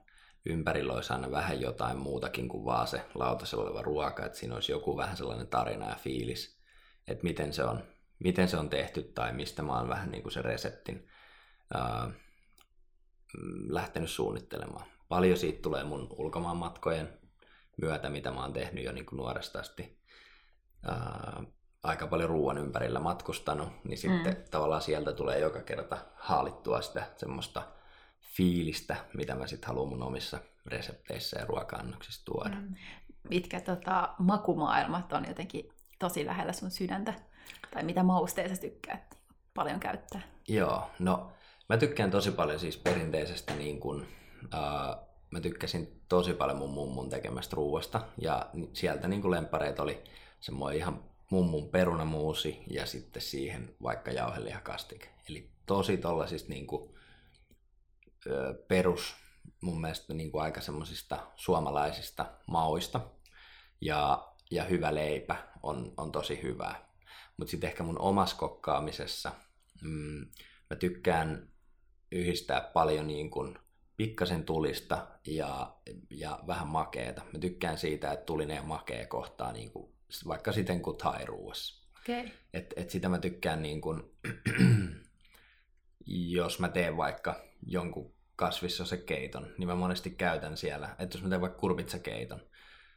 ympärillä 0.46 0.92
olisi 0.92 1.12
aina 1.12 1.31
vähän 1.31 1.61
jotain 1.61 1.99
muutakin 1.99 2.49
kuin 2.49 2.64
vaan 2.64 2.87
se 2.87 3.03
lautasella 3.14 3.64
oleva 3.64 3.83
ruoka, 3.83 4.27
että 4.27 4.38
siinä 4.38 4.55
olisi 4.55 4.72
joku 4.72 4.96
vähän 4.96 5.16
sellainen 5.16 5.46
tarina 5.46 5.88
ja 5.88 5.94
fiilis, 5.94 6.61
että 7.09 7.25
miten 7.25 7.53
se 7.53 7.64
on, 7.64 7.83
miten 8.18 8.49
se 8.49 8.57
on 8.57 8.68
tehty 8.68 9.03
tai 9.03 9.33
mistä 9.33 9.62
mä 9.62 9.79
oon 9.79 9.88
vähän 9.88 10.11
niin 10.11 10.22
kuin 10.22 10.33
se 10.33 10.42
reseptin 10.42 11.09
ää, 11.75 12.11
mm, 13.38 13.66
lähtenyt 13.68 14.11
suunnittelemaan. 14.11 14.87
Paljon 15.09 15.38
siitä 15.38 15.62
tulee 15.62 15.85
mun 15.85 16.09
ulkomaan 16.11 16.57
matkojen 16.57 17.18
myötä, 17.83 18.11
mitä 18.11 18.31
mä 18.31 18.40
oon 18.40 18.53
tehnyt 18.53 18.85
jo 18.85 18.92
niin 18.92 19.07
kuin 19.07 19.16
nuoresta 19.16 19.61
asti. 19.61 19.99
Ää, 20.83 21.42
aika 21.87 22.07
paljon 22.07 22.31
ruoan 22.31 22.59
ympärillä 22.59 23.01
matkustanut, 23.01 23.68
niin 23.85 23.99
sitten 23.99 24.35
mm. 24.35 24.44
tavallaan 24.51 24.83
sieltä 24.83 25.12
tulee 25.12 25.38
joka 25.38 25.62
kerta 25.62 25.99
haalittua 26.14 26.83
sitä 26.83 27.07
semmoista 27.16 27.62
fiilistä, 28.20 28.96
mitä 29.14 29.35
mä 29.35 29.46
sitten 29.46 29.68
haluan 29.68 29.88
mun 29.88 30.03
omissa 30.03 30.38
resepteissä 30.66 31.38
ja 31.38 31.46
ruoka-annoksissa 31.46 32.25
tuoda. 32.25 32.57
Mm. 32.57 32.75
Mitkä 33.31 33.61
tota, 33.61 34.14
makumaailmat 34.18 35.12
on 35.12 35.25
jotenkin 35.29 35.72
tosi 35.99 36.27
lähellä 36.27 36.53
sun 36.53 36.70
sydäntä? 36.70 37.14
Tai 37.75 37.83
mitä 37.83 38.03
mausteita 38.03 38.61
tykkäät 38.61 39.18
paljon 39.55 39.81
käyttää? 39.81 40.22
Joo, 40.49 40.90
no 40.99 41.33
mä 41.68 41.77
tykkään 41.77 42.11
tosi 42.11 42.31
paljon 42.31 42.61
siis 42.61 42.77
perinteisestä 42.77 43.55
niin 43.55 43.81
kuin, 43.81 44.07
äh, 44.55 44.96
mä 45.31 45.40
tykkäsin 45.40 46.03
tosi 46.09 46.35
paljon 46.35 46.59
mun 46.59 46.70
mummun 46.70 47.09
tekemästä 47.09 47.57
ruuasta 47.57 48.01
ja 48.18 48.46
sieltä 48.72 49.09
niin 49.09 49.22
kuin 49.22 49.31
lempareita 49.31 49.83
oli 49.83 50.05
semmoinen 50.40 50.79
ihan 50.79 51.05
mummun 51.31 51.69
perunamuusi 51.69 52.62
ja 52.71 52.87
sitten 52.87 53.23
siihen 53.23 53.75
vaikka 53.83 54.11
jauhelihakastike. 54.11 55.09
Eli 55.29 55.51
tosi 55.67 55.97
tollasista 55.97 56.49
niin 56.49 56.67
kuin, 56.67 56.95
ö, 58.27 58.65
perus 58.69 59.15
mun 59.61 59.81
mielestä 59.81 60.15
niin 60.15 60.31
kuin 60.31 60.43
aika 60.43 60.61
semmoisista 60.61 61.27
suomalaisista 61.37 62.27
mauista 62.47 63.01
ja, 63.81 64.33
ja 64.51 64.65
hyvä 64.65 64.95
leipä 64.95 65.37
on, 65.62 65.93
on 65.97 66.12
tosi 66.12 66.43
hyvää. 66.43 66.87
Mutta 67.37 67.51
sitten 67.51 67.69
ehkä 67.69 67.83
mun 67.83 67.99
omassa 67.99 68.37
kokkaamisessa 68.37 69.33
mm, 69.83 70.27
mä 70.71 70.77
tykkään 70.77 71.49
yhdistää 72.12 72.61
paljon 72.61 73.07
niin 73.07 73.31
kuin 73.31 73.59
pikkasen 73.97 74.45
tulista 74.45 75.07
ja, 75.27 75.77
ja 76.11 76.41
vähän 76.47 76.67
makeeta. 76.67 77.23
Mä 77.33 77.39
tykkään 77.39 77.79
siitä, 77.79 78.12
että 78.12 78.27
tulinen 78.27 78.57
ja 78.57 78.62
makea 78.62 79.07
kohtaa 79.07 79.53
niin 79.53 79.71
kuin, 79.71 79.96
vaikka 80.27 80.53
siten 80.53 80.83
kuin 80.83 80.97
thai-ruuassa. 80.97 81.88
Okay. 82.01 82.29
Et, 82.53 82.75
et 82.77 82.90
sitä 82.90 83.09
mä 83.09 83.19
tykkään 83.19 83.62
niin 83.62 83.81
kuin, 83.81 84.03
jos 86.37 86.59
mä 86.59 86.69
teen 86.69 86.97
vaikka 86.97 87.45
jonkun 87.66 88.14
kasvissa 88.37 88.85
se 88.85 88.97
keiton, 88.97 89.55
niin 89.59 89.69
mä 89.69 89.75
monesti 89.75 90.11
käytän 90.11 90.57
siellä, 90.57 90.97
että 90.99 91.16
jos 91.16 91.23
mä 91.23 91.29
teen 91.29 91.40
vaikka 91.40 91.59
kurpitsakeiton, 91.59 92.40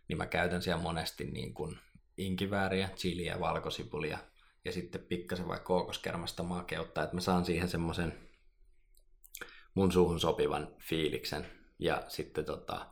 niin 0.08 0.18
mä 0.18 0.26
käytän 0.26 0.62
siellä 0.62 0.84
monesti 0.84 1.24
niin 1.24 1.54
kuin 1.54 1.80
inkivääriä, 2.18 2.90
chiliä, 2.96 3.40
valkosipulia 3.40 4.18
ja 4.66 4.72
sitten 4.72 5.02
pikkasen 5.02 5.48
vaikka 5.48 5.66
kookoskermasta 5.66 6.44
makeutta, 6.44 7.04
että 7.04 7.16
mä 7.16 7.22
saan 7.22 7.46
siihen 7.46 7.70
semmoisen 7.70 8.30
mun 9.74 9.92
suuhun 9.92 10.20
sopivan 10.20 10.76
fiiliksen. 10.80 11.48
Ja 11.80 12.04
sitten 12.08 12.46
tota, 12.46 12.86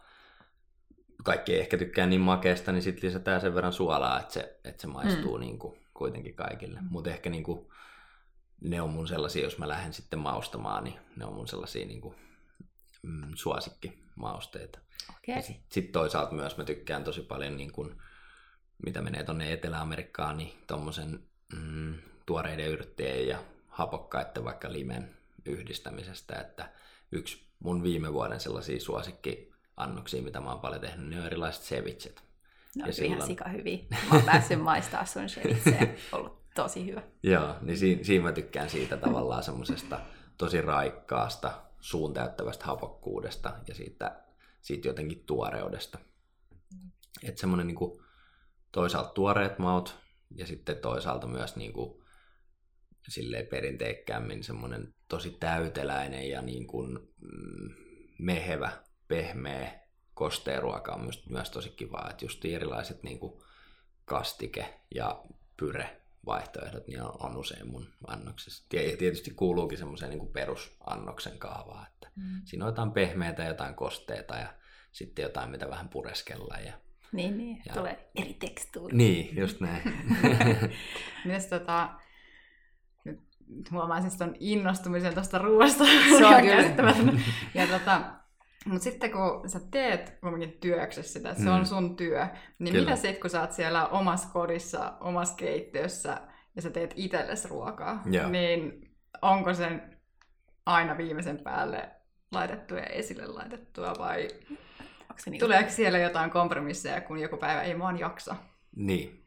kaikki 1.24 1.54
ei 1.54 1.60
ehkä 1.60 1.78
tykkää 1.78 2.06
niin 2.06 2.22
makeasta, 2.22 2.72
niin 2.72 2.82
sitten 2.82 3.08
lisätään 3.08 3.42
sen 3.42 3.56
verran 3.56 3.74
suolaa, 3.74 4.20
että 4.20 4.34
se, 4.34 4.60
että 4.64 4.82
se 4.82 4.88
maistuu 4.88 5.38
mm. 5.38 5.42
niin 5.42 5.60
kuin 5.60 5.80
kuitenkin 5.94 6.36
kaikille. 6.36 6.82
Mm. 6.82 6.88
Mutta 6.90 7.10
ehkä 7.10 7.30
niin 7.30 7.44
kuin, 7.44 7.68
ne 8.62 8.82
on 8.82 8.90
mun 8.90 9.08
sellaisia, 9.08 9.44
jos 9.44 9.58
mä 9.58 9.68
lähden 9.68 9.94
sitten 9.94 10.20
maustamaan, 10.20 10.84
niin 10.84 11.00
ne 11.16 11.26
on 11.26 11.34
mun 11.34 11.48
sellaisia 11.48 11.86
niin 11.86 12.02
kuin, 12.02 12.16
mm, 13.02 13.32
suosikkimausteita. 13.36 14.80
Okay. 15.10 15.42
Sitten 15.42 15.66
sit 15.70 15.92
toisaalta 15.92 16.34
myös 16.34 16.58
mä 16.58 16.64
tykkään 16.64 17.04
tosi 17.04 17.22
paljon, 17.22 17.58
niin 17.58 17.72
kuin, 17.72 18.02
mitä 18.86 19.02
menee 19.02 19.24
tonne 19.24 19.54
Etelä-Amerikkaan, 19.54 20.38
niin 20.38 20.54
tommosen 20.68 21.20
mm, 21.54 21.94
tuoreiden 22.26 22.68
yrttien 22.68 23.28
ja 23.28 23.44
hapokkaiden 23.68 24.46
vaikka 24.46 24.72
limen 24.72 25.18
yhdistämisestä, 25.46 26.36
että 26.36 26.72
yksi 27.12 27.48
mun 27.60 27.84
viime 27.84 28.14
vuoden 28.14 28.40
sellaisia 28.40 28.80
suosikkiannoksia, 29.78 30.22
mitä 30.22 30.40
mä 30.40 30.52
oon 30.52 30.60
paljon 30.60 30.82
tehnyt, 30.82 31.10
niin 31.10 31.20
on 31.20 31.26
erilaiset 31.26 31.64
sevitset. 31.64 32.24
No, 32.78 32.86
ja 32.86 32.94
silloin... 32.94 33.16
ihan 33.16 33.28
sika 33.28 33.50
hyviä. 33.50 33.78
Mä 33.90 33.98
oon 34.12 34.24
päässyt 34.24 34.62
maistaa 34.62 35.06
sun 35.06 35.30
sevitseä. 35.30 35.88
ollut 36.12 36.54
tosi 36.56 36.86
hyvä. 36.86 37.04
Joo, 37.24 37.56
niin 37.62 37.78
siinä, 37.78 38.04
siinä 38.04 38.24
mä 38.24 38.32
tykkään 38.32 38.70
siitä 38.70 38.98
tavallaan 38.98 39.44
semmoisesta 39.44 40.00
tosi 40.38 40.62
raikkaasta, 40.62 41.62
suun 41.80 42.14
täyttävästä 42.14 42.66
hapokkuudesta 42.66 43.54
ja 43.68 43.76
siitä, 43.76 44.24
siitä 44.62 44.88
jotenkin 44.88 45.24
tuoreudesta. 45.26 46.00
Että 47.24 47.40
semmoinen 47.40 47.68
niin 47.68 48.02
toisaalta 48.72 49.10
tuoreet 49.10 49.60
maut 49.60 49.96
ja 50.36 50.48
sitten 50.48 50.78
toisaalta 50.78 51.28
myös 51.28 51.56
niin 51.56 51.74
kuin 51.74 52.04
silleen 53.08 53.48
perinteikkäämmin 53.48 54.44
semmoinen 54.44 54.94
tosi 55.08 55.32
täyteläinen 55.40 56.30
ja 56.30 56.42
niin 56.42 56.68
kuin, 56.68 57.00
mm, 57.22 57.70
mehevä, 58.20 58.72
pehmeä, 59.08 59.80
kostea 60.14 60.60
ruoka 60.60 60.94
on 60.94 61.04
myös, 61.04 61.30
myös 61.30 61.50
tosi 61.50 61.70
kivaa. 61.70 62.10
Että 62.10 62.26
just 62.26 62.46
erilaiset 62.46 63.04
niin 63.04 63.20
kuin 63.20 63.42
kastike 64.06 64.80
ja 64.96 65.24
pyre 65.58 66.02
vaihtoehdot 66.26 66.88
niin 66.88 67.02
on, 67.02 67.14
on 67.20 67.38
usein 67.38 67.72
mun 67.72 67.88
annoksessa. 68.08 68.64
Ja 68.74 68.98
tietysti 68.98 69.32
kuuluukin 69.32 69.78
semmoiseen 69.78 70.12
niin 70.12 70.28
perusannoksen 70.28 71.40
kaavaan, 71.40 71.88
että 71.88 72.10
mm. 72.16 72.42
siinä 72.46 72.66
on 72.66 72.72
jotain 72.72 72.92
pehmeitä, 72.92 73.44
jotain 73.44 73.76
kosteita 73.76 74.36
ja 74.36 74.54
sitten 74.92 75.24
jotain, 75.24 75.52
mitä 75.52 75.70
vähän 75.70 75.90
pureskellaan. 75.90 76.66
Ja, 76.66 76.74
niin, 77.12 77.38
niin. 77.38 77.62
Ja... 77.66 77.74
tulee 77.74 78.10
eri 78.16 78.34
tekstuuri. 78.34 78.98
Niin, 78.98 79.38
just 79.38 79.60
näin. 79.60 79.84
Mites 81.26 81.48
tota, 81.48 81.90
nyt 83.48 83.72
huomaan 83.72 84.02
siis 84.02 84.18
ton 84.18 84.36
innostumisen 84.40 85.14
tuosta 85.14 85.38
ruoasta. 85.38 85.84
Se 86.18 86.26
on 86.26 86.42
kyllä. 86.42 87.20
ja 87.54 87.68
tota, 87.68 88.02
mutta 88.68 88.84
sitten 88.84 89.12
kun 89.12 89.50
sä 89.50 89.60
teet 89.72 90.18
kuitenkin 90.22 90.58
työksessä 90.60 91.14
sitä, 91.14 91.34
se 91.34 91.42
mm. 91.42 91.48
on 91.48 91.66
sun 91.66 91.96
työ, 91.96 92.28
niin 92.60 92.74
Kyllä. 92.74 92.90
mitä 92.90 92.96
sitten 92.96 93.22
kun 93.22 93.30
sä 93.30 93.42
oot 93.42 93.52
siellä 93.52 93.88
omassa 93.88 94.30
kodissa, 94.34 94.94
omassa 95.00 95.36
keittiössä 95.36 96.22
ja 96.56 96.62
sä 96.62 96.70
teet 96.70 96.94
itsellesi 96.96 97.48
ruokaa, 97.48 98.02
Joo. 98.06 98.30
niin 98.30 98.92
onko 99.22 99.54
sen 99.54 99.98
aina 100.66 100.98
viimeisen 100.98 101.38
päälle 101.38 101.90
laitettua 102.32 102.78
ja 102.78 102.86
esille 102.86 103.28
laitettua 103.28 103.94
vai 104.00 104.28
se 105.18 105.30
niin? 105.30 105.40
tuleeko 105.40 105.70
siellä 105.70 106.00
jotain 106.00 106.30
kompromisseja, 106.32 107.02
kun 107.02 107.20
joku 107.20 107.38
päivä 107.38 107.62
ei 107.62 107.80
vaan 107.80 108.00
jaksa? 108.00 108.36
Niin. 108.76 109.24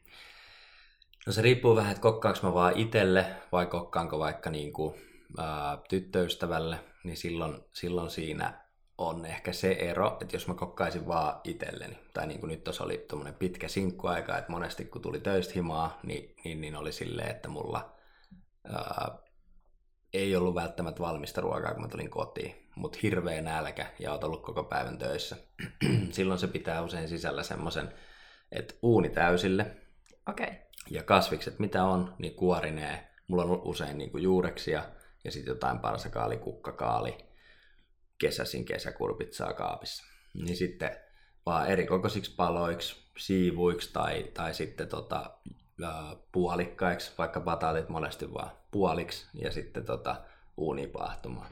No 1.25 1.33
se 1.33 1.41
riippuu 1.41 1.75
vähän, 1.75 1.91
että 1.91 2.01
kokkaanko 2.01 2.39
mä 2.43 2.53
vaan 2.53 2.77
itselle 2.77 3.25
vai 3.51 3.65
kokkaanko 3.65 4.19
vaikka 4.19 4.49
niin 4.49 4.73
kuin, 4.73 4.95
ää, 5.37 5.77
tyttöystävälle, 5.89 6.79
niin 7.03 7.17
silloin, 7.17 7.57
silloin 7.73 8.09
siinä 8.09 8.60
on 9.07 9.25
ehkä 9.25 9.53
se 9.53 9.71
ero, 9.71 10.17
että 10.21 10.35
jos 10.35 10.47
mä 10.47 10.53
kokkaisin 10.53 11.07
vaan 11.07 11.41
itselleni, 11.43 11.99
tai 12.13 12.27
niin 12.27 12.39
kuin 12.39 12.49
nyt 12.49 12.63
tuossa 12.63 12.83
oli 12.83 13.05
tuommoinen 13.09 13.39
pitkä 13.39 13.67
sinkkuaika, 13.67 14.37
että 14.37 14.51
monesti 14.51 14.85
kun 14.85 15.01
tuli 15.01 15.19
töistä 15.19 15.53
himaa, 15.55 15.99
niin, 16.03 16.35
niin, 16.43 16.61
niin 16.61 16.75
oli 16.75 16.91
silleen, 16.91 17.31
että 17.31 17.49
mulla 17.49 17.95
ää, 18.63 19.17
ei 20.13 20.35
ollut 20.35 20.55
välttämättä 20.55 21.01
valmista 21.01 21.41
ruokaa, 21.41 21.73
kun 21.73 21.81
mä 21.81 21.87
tulin 21.87 22.09
kotiin, 22.09 22.69
mutta 22.75 22.99
hirveä 23.03 23.41
nälkä 23.41 23.85
ja 23.99 24.11
oot 24.11 24.23
ollut 24.23 24.43
koko 24.43 24.63
päivän 24.63 24.97
töissä. 24.97 25.35
Silloin 26.11 26.39
se 26.39 26.47
pitää 26.47 26.81
usein 26.81 27.07
sisällä 27.07 27.43
semmoisen, 27.43 27.93
että 28.51 28.73
uuni 28.81 29.09
täysille 29.09 29.77
okay. 30.29 30.55
ja 30.89 31.03
kasvikset 31.03 31.59
mitä 31.59 31.83
on, 31.83 32.15
niin 32.19 32.35
kuorinee. 32.35 33.07
Mulla 33.27 33.43
on 33.43 33.61
usein 33.63 33.97
niin 33.97 34.11
kuin 34.11 34.23
juureksia 34.23 34.83
ja 35.23 35.31
sitten 35.31 35.51
jotain 35.51 35.79
parsakaali, 35.79 36.37
kukkakaali, 36.37 37.30
kesäsin 38.21 38.65
kesäkurpitsaa 38.65 39.53
kaapissa. 39.53 40.03
Niin 40.33 40.55
sitten 40.57 40.97
vaan 41.45 41.67
eri 41.67 41.85
kokoisiksi 41.85 42.35
paloiksi, 42.35 42.95
siivuiksi 43.17 43.93
tai, 43.93 44.23
tai 44.33 44.53
sitten 44.53 44.87
tota, 44.87 45.31
puolikkaiksi, 46.31 47.11
vaikka 47.17 47.39
bataalit 47.39 47.89
monesti 47.89 48.33
vaan 48.33 48.51
puoliksi 48.71 49.27
ja 49.33 49.51
sitten 49.51 49.85
tota, 49.85 50.15
uuni 50.57 50.87
paahtumaan. 50.87 51.51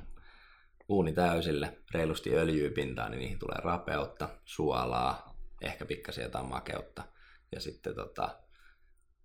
Uuni 0.90 1.14
täysille, 1.14 1.78
reilusti 1.94 2.36
öljyä 2.36 2.72
pintaan, 2.72 3.12
niin 3.12 3.20
niihin 3.20 3.40
tulee 3.40 3.58
rapeutta, 3.64 4.30
suolaa, 4.46 5.36
ehkä 5.62 5.86
pikkasen 5.86 6.24
jotain 6.24 6.50
makeutta. 6.50 7.04
Ja 7.52 7.62
sitten 7.62 7.96
tota, 7.96 8.40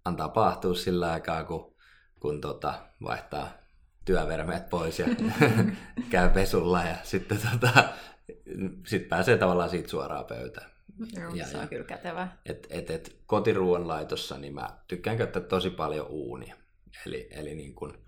antaa 0.05 0.29
paahtua 0.29 0.75
sillä 0.75 1.13
aikaa, 1.13 1.45
kun, 1.45 1.77
kun 2.21 2.41
tota, 2.41 2.75
vaihtaa 3.03 3.64
työvermeet 4.05 4.71
pois 4.71 4.99
ja 4.99 5.07
käy 6.11 6.31
pesulla 6.31 6.83
ja 6.83 6.97
sitten 7.03 7.39
tota, 7.53 7.85
sit 8.87 9.09
pääsee 9.09 9.39
tavallaan 9.39 9.71
siitä 9.71 9.89
suoraan 9.89 10.25
pöytään. 10.25 10.71
Joo, 11.17 11.35
ja, 11.35 11.47
se 11.47 11.57
on 11.57 11.63
ja, 11.63 11.69
kyllä 11.69 11.85
kätevä. 11.85 12.29
Et, 12.47 12.67
et, 12.71 12.91
et 12.91 13.17
kotiruuan 13.27 13.89
laitossa 13.89 14.39
niin 14.39 14.55
mä 14.55 14.79
tykkään 14.89 15.17
käyttää 15.17 15.43
tosi 15.43 15.71
paljon 15.71 16.07
uunia. 16.07 16.57
Eli, 17.07 17.29
eli 17.31 17.55
niin 17.55 17.75
kun, 17.75 17.99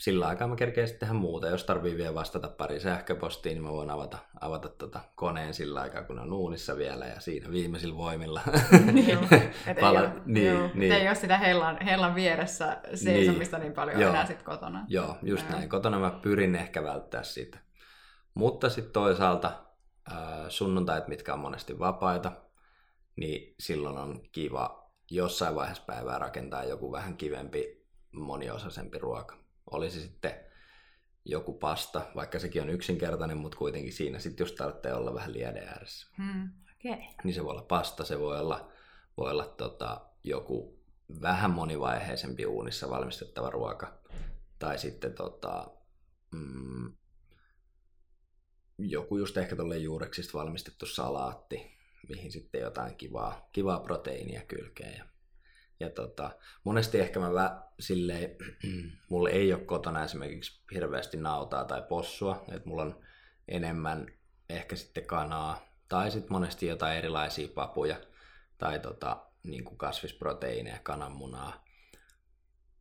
sillä 0.00 0.28
aikaa 0.28 0.48
mä 0.48 0.56
kerkeen 0.56 0.88
sitten 0.88 1.08
tehdä 1.08 1.20
muuta. 1.20 1.48
Jos 1.48 1.64
tarvii 1.64 1.96
vielä 1.96 2.14
vastata 2.14 2.48
pari 2.48 2.80
sähköpostiin, 2.80 3.54
niin 3.54 3.62
mä 3.62 3.70
voin 3.70 3.90
avata, 3.90 4.18
avata 4.40 4.68
tota 4.68 5.00
koneen 5.14 5.54
sillä 5.54 5.80
aikaa, 5.80 6.02
kun 6.02 6.18
on 6.18 6.32
uunissa 6.32 6.76
vielä 6.76 7.06
ja 7.06 7.20
siinä 7.20 7.50
viimeisillä 7.50 7.96
voimilla. 7.96 8.40
Joo, 9.12 9.22
Pala- 9.80 10.00
ei, 10.00 10.06
ole, 10.06 10.22
niin, 10.24 10.46
joo, 10.46 10.70
niin. 10.74 10.92
ei 10.92 11.08
ole 11.08 11.14
sitä 11.14 11.38
hellan, 11.38 11.82
hellan 11.84 12.14
vieressä 12.14 12.80
seisomista 12.94 13.58
niin, 13.58 13.64
niin 13.64 13.72
paljon 13.72 14.00
joo, 14.00 14.10
enää 14.10 14.26
sitten 14.26 14.44
kotona. 14.44 14.84
Joo, 14.88 15.16
just 15.22 15.48
joo. 15.48 15.56
näin. 15.56 15.68
Kotona 15.68 15.98
mä 15.98 16.10
pyrin 16.22 16.54
ehkä 16.54 16.82
välttää 16.82 17.22
sitä. 17.22 17.58
Mutta 18.34 18.68
sitten 18.68 18.92
toisaalta 18.92 19.52
sunnuntait, 20.48 21.08
mitkä 21.08 21.34
on 21.34 21.40
monesti 21.40 21.78
vapaita, 21.78 22.32
niin 23.16 23.54
silloin 23.60 23.98
on 23.98 24.20
kiva 24.32 24.90
jossain 25.10 25.54
vaiheessa 25.54 25.84
päivää 25.86 26.18
rakentaa 26.18 26.64
joku 26.64 26.92
vähän 26.92 27.16
kivempi, 27.16 27.86
moniosaisempi 28.12 28.98
ruoka. 28.98 29.40
Olisi 29.70 30.00
sitten 30.00 30.34
joku 31.24 31.52
pasta, 31.52 32.02
vaikka 32.14 32.38
sekin 32.38 32.62
on 32.62 32.70
yksinkertainen, 32.70 33.36
mutta 33.36 33.58
kuitenkin 33.58 33.92
siinä 33.92 34.18
sitten 34.18 34.44
just 34.44 34.56
tarvitsee 34.56 34.94
olla 34.94 35.14
vähän 35.14 35.32
lieden 35.32 35.68
ääressä. 35.68 36.06
Hmm, 36.16 36.50
okay. 36.76 37.04
Niin 37.24 37.34
se 37.34 37.44
voi 37.44 37.50
olla 37.50 37.62
pasta, 37.62 38.04
se 38.04 38.18
voi 38.18 38.38
olla, 38.38 38.72
voi 39.16 39.30
olla 39.30 39.46
tota, 39.46 40.00
joku 40.24 40.80
vähän 41.20 41.50
monivaiheisempi 41.50 42.46
uunissa 42.46 42.90
valmistettava 42.90 43.50
ruoka. 43.50 44.00
Tai 44.58 44.78
sitten 44.78 45.14
tota, 45.14 45.70
mm, 46.30 46.92
joku 48.78 49.18
just 49.18 49.36
ehkä 49.36 49.56
tuolle 49.56 49.78
juureksista 49.78 50.38
valmistettu 50.38 50.86
salaatti, 50.86 51.76
mihin 52.08 52.32
sitten 52.32 52.60
jotain 52.60 52.96
kivaa, 52.96 53.48
kivaa 53.52 53.80
proteiinia 53.80 54.42
kylkeen. 54.48 54.96
Ja, 54.96 55.04
ja 55.80 55.90
tota, 55.90 56.30
monesti 56.64 56.98
ehkä 56.98 57.20
mä 57.20 57.34
vä, 57.34 57.62
silleen, 57.80 58.36
mulla 59.10 59.30
ei 59.30 59.52
ole 59.52 59.64
kotona 59.64 60.04
esimerkiksi 60.04 60.60
hirveästi 60.74 61.16
nautaa 61.16 61.64
tai 61.64 61.82
possua, 61.88 62.44
että 62.48 62.68
mulla 62.68 62.82
on 62.82 63.00
enemmän 63.48 64.06
ehkä 64.48 64.76
sitten 64.76 65.06
kanaa 65.06 65.60
tai 65.88 66.10
sitten 66.10 66.32
monesti 66.32 66.66
jotain 66.66 66.98
erilaisia 66.98 67.48
papuja 67.54 67.96
tai 68.58 68.78
tota, 68.78 69.26
niin 69.42 69.64
kuin 69.64 69.78
kasvisproteiineja, 69.78 70.78
kananmunaa, 70.82 71.64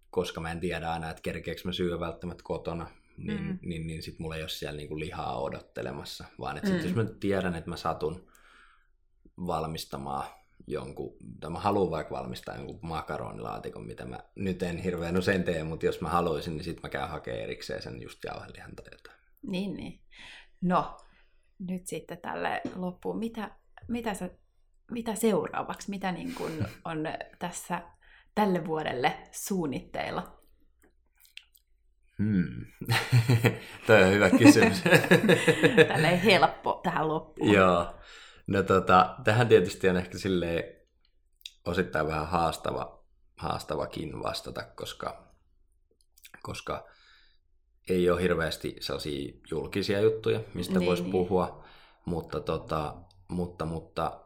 koska 0.10 0.42
mä 0.42 0.52
en 0.52 0.60
tiedä 0.60 0.92
aina, 0.92 1.10
että 1.10 1.22
kerkeekö 1.22 1.62
mä 1.64 1.72
syö 1.72 2.00
välttämättä 2.00 2.44
kotona, 2.44 2.90
niin, 3.18 3.44
mm. 3.44 3.60
niin, 3.62 3.88
niin 3.88 4.04
sit 4.04 4.20
mulla 4.20 4.36
ei 4.36 4.42
ole 4.42 4.50
siellä 4.50 4.78
niinku 4.78 5.00
lihaa 5.00 5.42
odottelemassa, 5.42 6.26
vaan 6.40 6.58
että 6.58 6.70
sit 6.70 6.78
mm. 6.78 6.84
jos 6.84 6.96
mä 6.96 7.06
tiedän, 7.20 7.56
että 7.56 7.70
mä 7.70 7.78
satun 7.78 8.28
valmistamaan 9.48 10.26
jonkun, 10.68 11.16
tai 11.40 11.50
mä 11.50 11.60
haluan 11.60 11.92
vaikka 11.92 12.16
valmistaa 12.16 12.56
jonkun 12.56 12.80
makaronilaatikon, 12.82 13.88
mitä 13.88 14.06
mä 14.06 14.20
nyt 14.36 14.64
en 14.64 14.78
hirveän 14.78 15.18
usein 15.18 15.44
tee, 15.44 15.64
mutta 15.64 15.86
jos 15.86 16.02
mä 16.02 16.10
haluaisin, 16.10 16.54
niin 16.54 16.64
sit 16.64 16.84
mä 16.84 16.90
käyn 16.90 17.10
hakemaan 17.10 17.44
erikseen 17.44 17.82
sen 17.82 18.02
just 18.02 18.24
jauhelihan 18.24 18.76
tai 18.76 18.86
jotain. 18.92 19.20
Niin, 19.42 19.74
niin. 19.74 20.02
No, 20.62 20.98
nyt 21.60 21.88
sitten 21.88 22.18
tälle 22.18 22.62
loppuun, 22.76 23.20
mitä, 23.20 23.52
mitä, 23.88 24.14
sä, 24.14 24.30
mitä 24.92 25.16
seuraavaksi, 25.16 25.90
mitä 25.90 26.12
niin 26.12 26.36
kun 26.36 26.52
on 26.86 27.08
tässä 27.40 27.82
tälle 28.36 28.66
vuodelle 28.66 29.18
suunnitteilla? 29.32 30.40
Hmm. 32.18 32.66
Toi 33.88 34.04
on 34.04 34.12
hyvä 34.12 34.30
kysymys. 34.30 34.82
Tälleen 35.88 36.20
helppo 36.20 36.80
tähän 36.84 37.08
loppuun. 37.08 37.54
Joo. 37.54 37.96
No 38.50 38.64
tota, 38.64 39.16
tähän 39.24 39.48
tietysti 39.48 39.90
on 39.90 39.98
ehkä 39.98 40.18
silleen 40.18 40.64
osittain 41.66 42.08
vähän 42.08 42.28
haastava, 42.28 43.04
haastavakin 43.36 44.24
vastata, 44.24 44.64
koska, 44.64 45.34
koska 46.44 46.88
ei 47.90 48.10
ole 48.10 48.22
hirveästi 48.22 48.76
sellaisia 48.80 49.34
julkisia 49.52 50.02
juttuja, 50.02 50.40
mistä 50.54 50.80
niin, 50.80 50.88
voisi 50.88 51.04
niin. 51.04 51.12
puhua, 51.12 51.64
mutta, 52.06 52.40
tota, 52.40 52.96
mutta, 53.28 53.66
mutta 53.66 54.22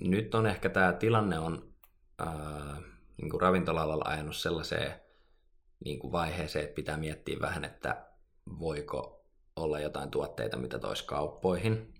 nyt 0.00 0.34
on 0.34 0.46
ehkä 0.46 0.68
tämä 0.68 0.92
tilanne 0.92 1.38
on 1.38 1.74
ää, 2.18 2.80
niin 3.16 3.30
kuin 3.30 3.40
ravintola 3.40 3.98
ajanut 4.04 4.36
sellaiseen 4.36 5.00
niin 5.84 5.98
kuin 5.98 6.12
vaiheeseen, 6.12 6.64
että 6.64 6.74
pitää 6.74 6.96
miettiä 6.96 7.36
vähän, 7.40 7.64
että 7.64 8.06
voiko 8.58 9.26
olla 9.56 9.80
jotain 9.80 10.10
tuotteita, 10.10 10.56
mitä 10.56 10.78
tois 10.78 11.02
kauppoihin, 11.02 11.95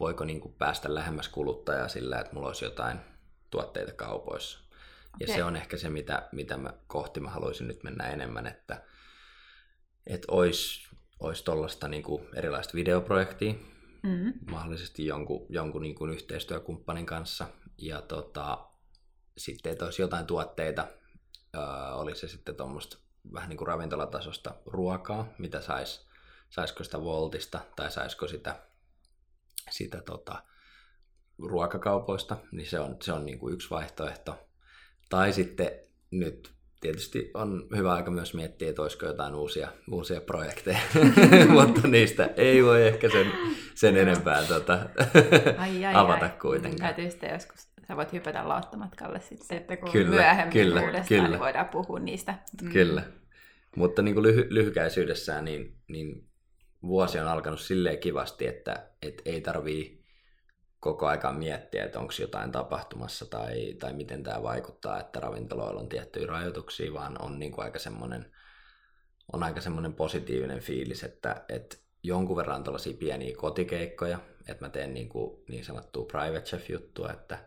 voiko 0.00 0.24
niin 0.24 0.40
kuin 0.40 0.54
päästä 0.54 0.94
lähemmäs 0.94 1.28
kuluttajaa 1.28 1.88
sillä, 1.88 2.18
että 2.18 2.34
mulla 2.34 2.46
olisi 2.46 2.64
jotain 2.64 2.98
tuotteita 3.50 3.92
kaupoissa. 3.92 4.58
Ja 5.20 5.24
okay. 5.24 5.36
se 5.36 5.44
on 5.44 5.56
ehkä 5.56 5.76
se, 5.76 5.90
mitä, 5.90 6.28
mitä 6.32 6.56
mä 6.56 6.72
kohti 6.86 7.20
mä 7.20 7.30
haluaisin 7.30 7.68
nyt 7.68 7.82
mennä 7.82 8.08
enemmän, 8.08 8.46
että, 8.46 8.82
että 10.06 10.26
olisi, 10.30 10.88
olisi 11.20 11.44
tuollaista 11.44 11.88
niin 11.88 12.04
erilaista 12.34 12.74
videoprojektia, 12.74 13.52
mm-hmm. 14.02 14.32
mahdollisesti 14.50 15.06
jonkun, 15.06 15.46
jonkun 15.48 15.82
niin 15.82 15.94
kuin 15.94 16.10
yhteistyökumppanin 16.10 17.06
kanssa, 17.06 17.46
ja 17.78 18.02
tota, 18.02 18.66
sitten, 19.38 19.72
että 19.72 19.84
olisi 19.84 20.02
jotain 20.02 20.26
tuotteita, 20.26 20.88
äh, 21.56 21.98
olisi 21.98 22.20
se 22.20 22.28
sitten 22.28 22.56
tuommoista 22.56 22.98
vähän 23.32 23.48
niin 23.48 23.56
kuin 23.56 23.68
ravintolatasosta 23.68 24.54
ruokaa, 24.66 25.28
mitä 25.38 25.60
sais, 25.60 26.06
saisiko 26.50 26.84
sitä 26.84 27.00
Voltista 27.00 27.60
tai 27.76 27.90
saisiko 27.90 28.28
sitä, 28.28 28.66
sitä 29.70 30.02
tota, 30.02 30.42
ruokakaupoista, 31.38 32.36
niin 32.52 32.66
se 32.66 32.80
on, 32.80 32.96
se 33.02 33.12
on 33.12 33.26
niin 33.26 33.38
kuin 33.38 33.54
yksi 33.54 33.70
vaihtoehto. 33.70 34.48
Tai 35.08 35.32
sitten 35.32 35.70
nyt 36.10 36.56
tietysti 36.80 37.30
on 37.34 37.66
hyvä 37.76 37.94
aika 37.94 38.10
myös 38.10 38.34
miettiä, 38.34 38.68
että 38.68 38.82
olisiko 38.82 39.06
jotain 39.06 39.34
uusia, 39.34 39.68
uusia 39.90 40.20
projekteja, 40.20 40.78
mutta 41.60 41.88
niistä 41.88 42.30
ei 42.36 42.64
voi 42.64 42.86
ehkä 42.86 43.08
sen, 43.10 43.32
sen 43.74 43.96
enempää 43.96 44.42
tota, 44.42 44.78
ai, 45.58 45.84
ai, 45.84 45.94
avata 45.94 46.24
ai. 46.24 46.32
kuitenkaan. 46.40 46.94
Täytyy 46.94 47.10
sitten 47.10 47.32
joskus, 47.32 47.68
sä 47.88 47.96
voit 47.96 48.12
hypätä 48.12 48.48
lauttamatkalle 48.48 49.20
sitten, 49.20 49.58
sitten 49.58 49.78
kun 49.78 49.92
kyllä, 49.92 50.10
myöhemmin 50.10 50.52
kyllä, 50.52 50.80
uudestaan, 50.80 51.06
kyllä. 51.08 51.28
niin 51.28 51.38
voidaan 51.38 51.68
puhua 51.68 51.98
niistä. 51.98 52.34
Mm. 52.62 52.72
Kyllä, 52.72 53.02
mutta 53.76 54.02
niin 54.02 54.14
kuin 54.14 54.26
lyhy- 54.26 54.46
lyhykäisyydessään 54.50 55.44
niin, 55.44 55.76
niin 55.88 56.25
vuosi 56.86 57.18
on 57.18 57.28
alkanut 57.28 57.60
silleen 57.60 57.98
kivasti, 57.98 58.46
että 58.46 58.90
et 59.02 59.22
ei 59.24 59.40
tarvii 59.40 60.04
koko 60.80 61.06
aika 61.06 61.32
miettiä, 61.32 61.84
että 61.84 62.00
onko 62.00 62.12
jotain 62.20 62.52
tapahtumassa 62.52 63.26
tai, 63.26 63.74
tai 63.74 63.92
miten 63.92 64.22
tämä 64.22 64.42
vaikuttaa, 64.42 65.00
että 65.00 65.20
ravintoloilla 65.20 65.80
on 65.80 65.88
tiettyjä 65.88 66.26
rajoituksia, 66.26 66.92
vaan 66.92 67.22
on 67.22 67.38
niin 67.38 67.52
kuin 67.52 67.64
aika 67.64 67.78
semmoinen 67.78 68.32
on 69.32 69.42
aika 69.42 69.60
semmoinen 69.60 69.94
positiivinen 69.94 70.60
fiilis, 70.60 71.04
että, 71.04 71.44
että 71.48 71.76
jonkun 72.02 72.36
verran 72.36 72.64
tällaisia 72.64 72.96
pieniä 72.98 73.36
kotikeikkoja, 73.36 74.18
että 74.48 74.64
mä 74.64 74.68
teen 74.68 74.94
niin, 74.94 75.08
kuin 75.08 75.44
niin 75.48 75.64
sanottua 75.64 76.06
private 76.06 76.40
chef-juttua, 76.40 77.12
että, 77.12 77.38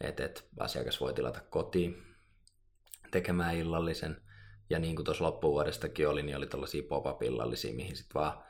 että, 0.00 0.24
että 0.24 0.40
asiakas 0.58 1.00
voi 1.00 1.14
tilata 1.14 1.40
kotiin 1.50 2.02
tekemään 3.10 3.56
illallisen. 3.56 4.16
Ja 4.70 4.78
niin 4.78 4.96
kuin 4.96 5.04
tuossa 5.04 5.24
loppuvuodestakin 5.24 6.08
oli, 6.08 6.22
niin 6.22 6.36
oli 6.36 6.46
tällaisia 6.46 6.82
pop-up-illallisia, 6.88 7.74
mihin 7.74 7.96
sitten 7.96 8.14
vaan 8.14 8.44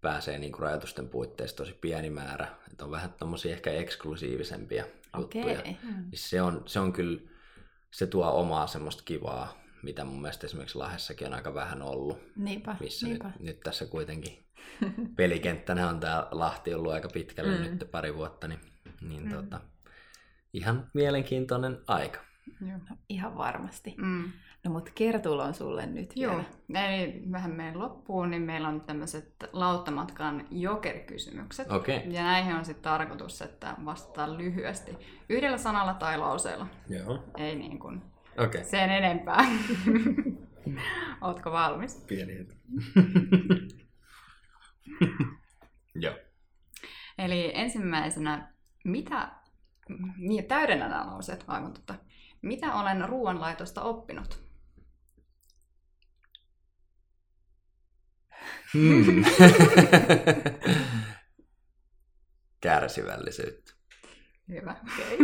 pääsee 0.00 0.38
niin 0.38 0.52
kuin 0.52 0.62
rajoitusten 0.62 1.08
puitteissa 1.08 1.56
tosi 1.56 1.72
pieni 1.72 2.10
määrä. 2.10 2.48
Että 2.70 2.84
on 2.84 2.90
vähän 2.90 3.12
tommosia 3.12 3.52
ehkä 3.52 3.70
eksklusiivisempia 3.70 4.84
okay. 4.84 5.40
juttuja. 5.40 5.76
Mm. 5.82 6.10
Se, 6.14 6.42
on, 6.42 6.62
se 6.66 6.80
on 6.80 6.92
kyllä, 6.92 7.20
se 7.92 8.06
tuo 8.06 8.30
omaa 8.40 8.66
semmoista 8.66 9.02
kivaa, 9.04 9.58
mitä 9.82 10.04
mun 10.04 10.22
mielestä 10.22 10.46
esimerkiksi 10.46 10.78
Lahdessakin 10.78 11.26
on 11.26 11.34
aika 11.34 11.54
vähän 11.54 11.82
ollut. 11.82 12.18
Niinpä, 12.36 12.76
missä 12.80 13.06
niinpä. 13.06 13.28
Nyt, 13.28 13.40
nyt, 13.40 13.60
tässä 13.60 13.86
kuitenkin 13.86 14.46
pelikenttänä 15.16 15.88
on 15.88 16.00
tämä 16.00 16.28
Lahti 16.30 16.74
ollut 16.74 16.92
aika 16.92 17.08
pitkälle 17.08 17.58
mm. 17.58 17.62
nyt 17.62 17.90
pari 17.90 18.14
vuotta, 18.14 18.48
niin, 18.48 18.60
niin 19.00 19.22
mm. 19.24 19.30
tota, 19.30 19.60
ihan 20.52 20.90
mielenkiintoinen 20.94 21.78
aika. 21.86 22.27
Joo. 22.60 22.78
No, 22.90 22.96
ihan 23.08 23.36
varmasti. 23.36 23.94
Mm. 23.98 24.32
No 24.64 24.70
mutta 24.70 24.90
Kertulla 24.94 25.44
on 25.44 25.54
sulle 25.54 25.86
nyt 25.86 26.12
Joo. 26.16 26.42
vielä. 26.68 26.88
Eli 26.88 27.22
vähän 27.32 27.50
meidän 27.50 27.78
loppuun, 27.78 28.30
niin 28.30 28.42
meillä 28.42 28.68
on 28.68 28.80
tämmöiset 28.80 29.34
lauttamatkan 29.52 30.46
jokerikysymykset. 30.50 31.72
Okay. 31.72 31.94
Ja 31.94 32.22
näihin 32.22 32.54
on 32.54 32.64
sitten 32.64 32.82
tarkoitus, 32.82 33.42
että 33.42 33.74
vastataan 33.84 34.38
lyhyesti 34.38 34.96
yhdellä 35.28 35.58
sanalla 35.58 35.94
tai 35.94 36.18
lauseella. 36.18 36.66
Joo. 36.88 37.24
Ei 37.36 37.56
niin 37.56 37.78
kuin 37.78 38.02
okay. 38.38 38.64
sen 38.64 38.90
enempää. 38.90 39.38
Ootko 41.22 41.52
valmis? 41.52 42.04
Pieni 42.08 42.46
Joo. 45.94 46.14
Eli 47.18 47.52
ensimmäisenä, 47.54 48.52
mitä, 48.84 49.30
niin 50.18 50.44
täydennä 50.44 50.88
nämä 50.88 51.06
lauseet, 51.06 51.48
vaan 51.48 51.72
tota, 51.72 51.94
mitä 52.42 52.74
olen 52.74 53.08
ruoanlaitosta 53.08 53.82
oppinut? 53.82 54.48
Hmm. 58.74 59.24
Kärsivällisyyttä. 62.60 63.72
Hyvä. 64.48 64.76
Okay. 64.82 65.18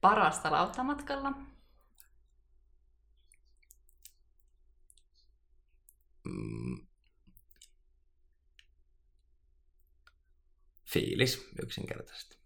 Parasta 0.00 0.50
lauttamatkalla? 0.50 1.30
Mm. 6.24 6.86
Fiilis 10.92 11.48
yksinkertaisesti. 11.62 12.41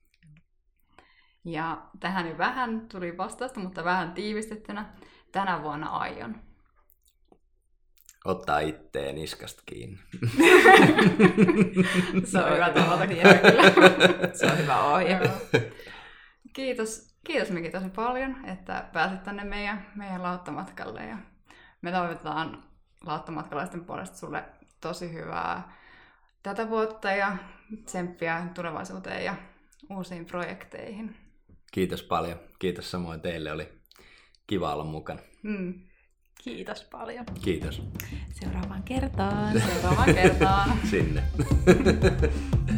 Ja 1.47 1.83
tähän 2.01 2.25
nyt 2.25 2.39
vähän 2.39 2.89
tuli 2.89 3.17
vastausta, 3.17 3.61
mutta 3.61 3.85
vähän 3.85 4.13
tiivistettynä. 4.13 4.93
Tänä 5.33 5.63
vuonna 5.63 5.89
aion 5.89 6.47
ottaa 8.27 8.59
itteen 8.59 9.15
niskasta 9.15 9.63
kiinni. 9.67 9.99
Se 12.31 12.39
on 12.39 12.55
hyvä 12.55 12.71
tavalla 12.71 13.07
Se 14.33 14.47
on 14.47 14.59
hyvä 14.59 14.85
ohje. 14.85 15.21
Kiitos, 16.53 17.17
kiitos 17.25 17.51
Miki 17.51 17.71
tosi 17.71 17.89
paljon, 17.89 18.45
että 18.45 18.89
pääsit 18.93 19.23
tänne 19.23 19.45
meidän, 19.45 19.87
meidän 19.95 20.23
lauttamatkalle. 20.23 21.05
Ja 21.05 21.19
me 21.83 21.93
toivotetaan 21.93 22.65
lauttamatkalaisten 23.07 23.85
puolesta 23.85 24.17
sulle 24.17 24.45
tosi 24.81 25.13
hyvää 25.13 25.73
tätä 26.43 26.71
vuotta 26.71 27.11
ja 27.11 27.37
tsemppiä 27.85 28.47
tulevaisuuteen 28.55 29.25
ja 29.25 29.35
uusiin 29.91 30.27
projekteihin. 30.27 31.26
Kiitos 31.77 32.03
paljon. 32.03 32.41
Kiitos 32.59 32.91
samoin 32.91 33.21
teille. 33.21 33.53
Oli 33.53 33.69
kiva 34.47 34.73
olla 34.73 34.85
mukana. 34.85 35.21
Mm. 35.43 35.75
Kiitos 36.45 36.85
paljon. 36.85 37.25
Kiitos. 37.43 37.83
Seuraavaan 38.33 38.83
kertaan. 38.83 39.61
Seuraavaan 39.61 40.15
kertaan. 40.15 40.79
Sinne. 40.91 41.23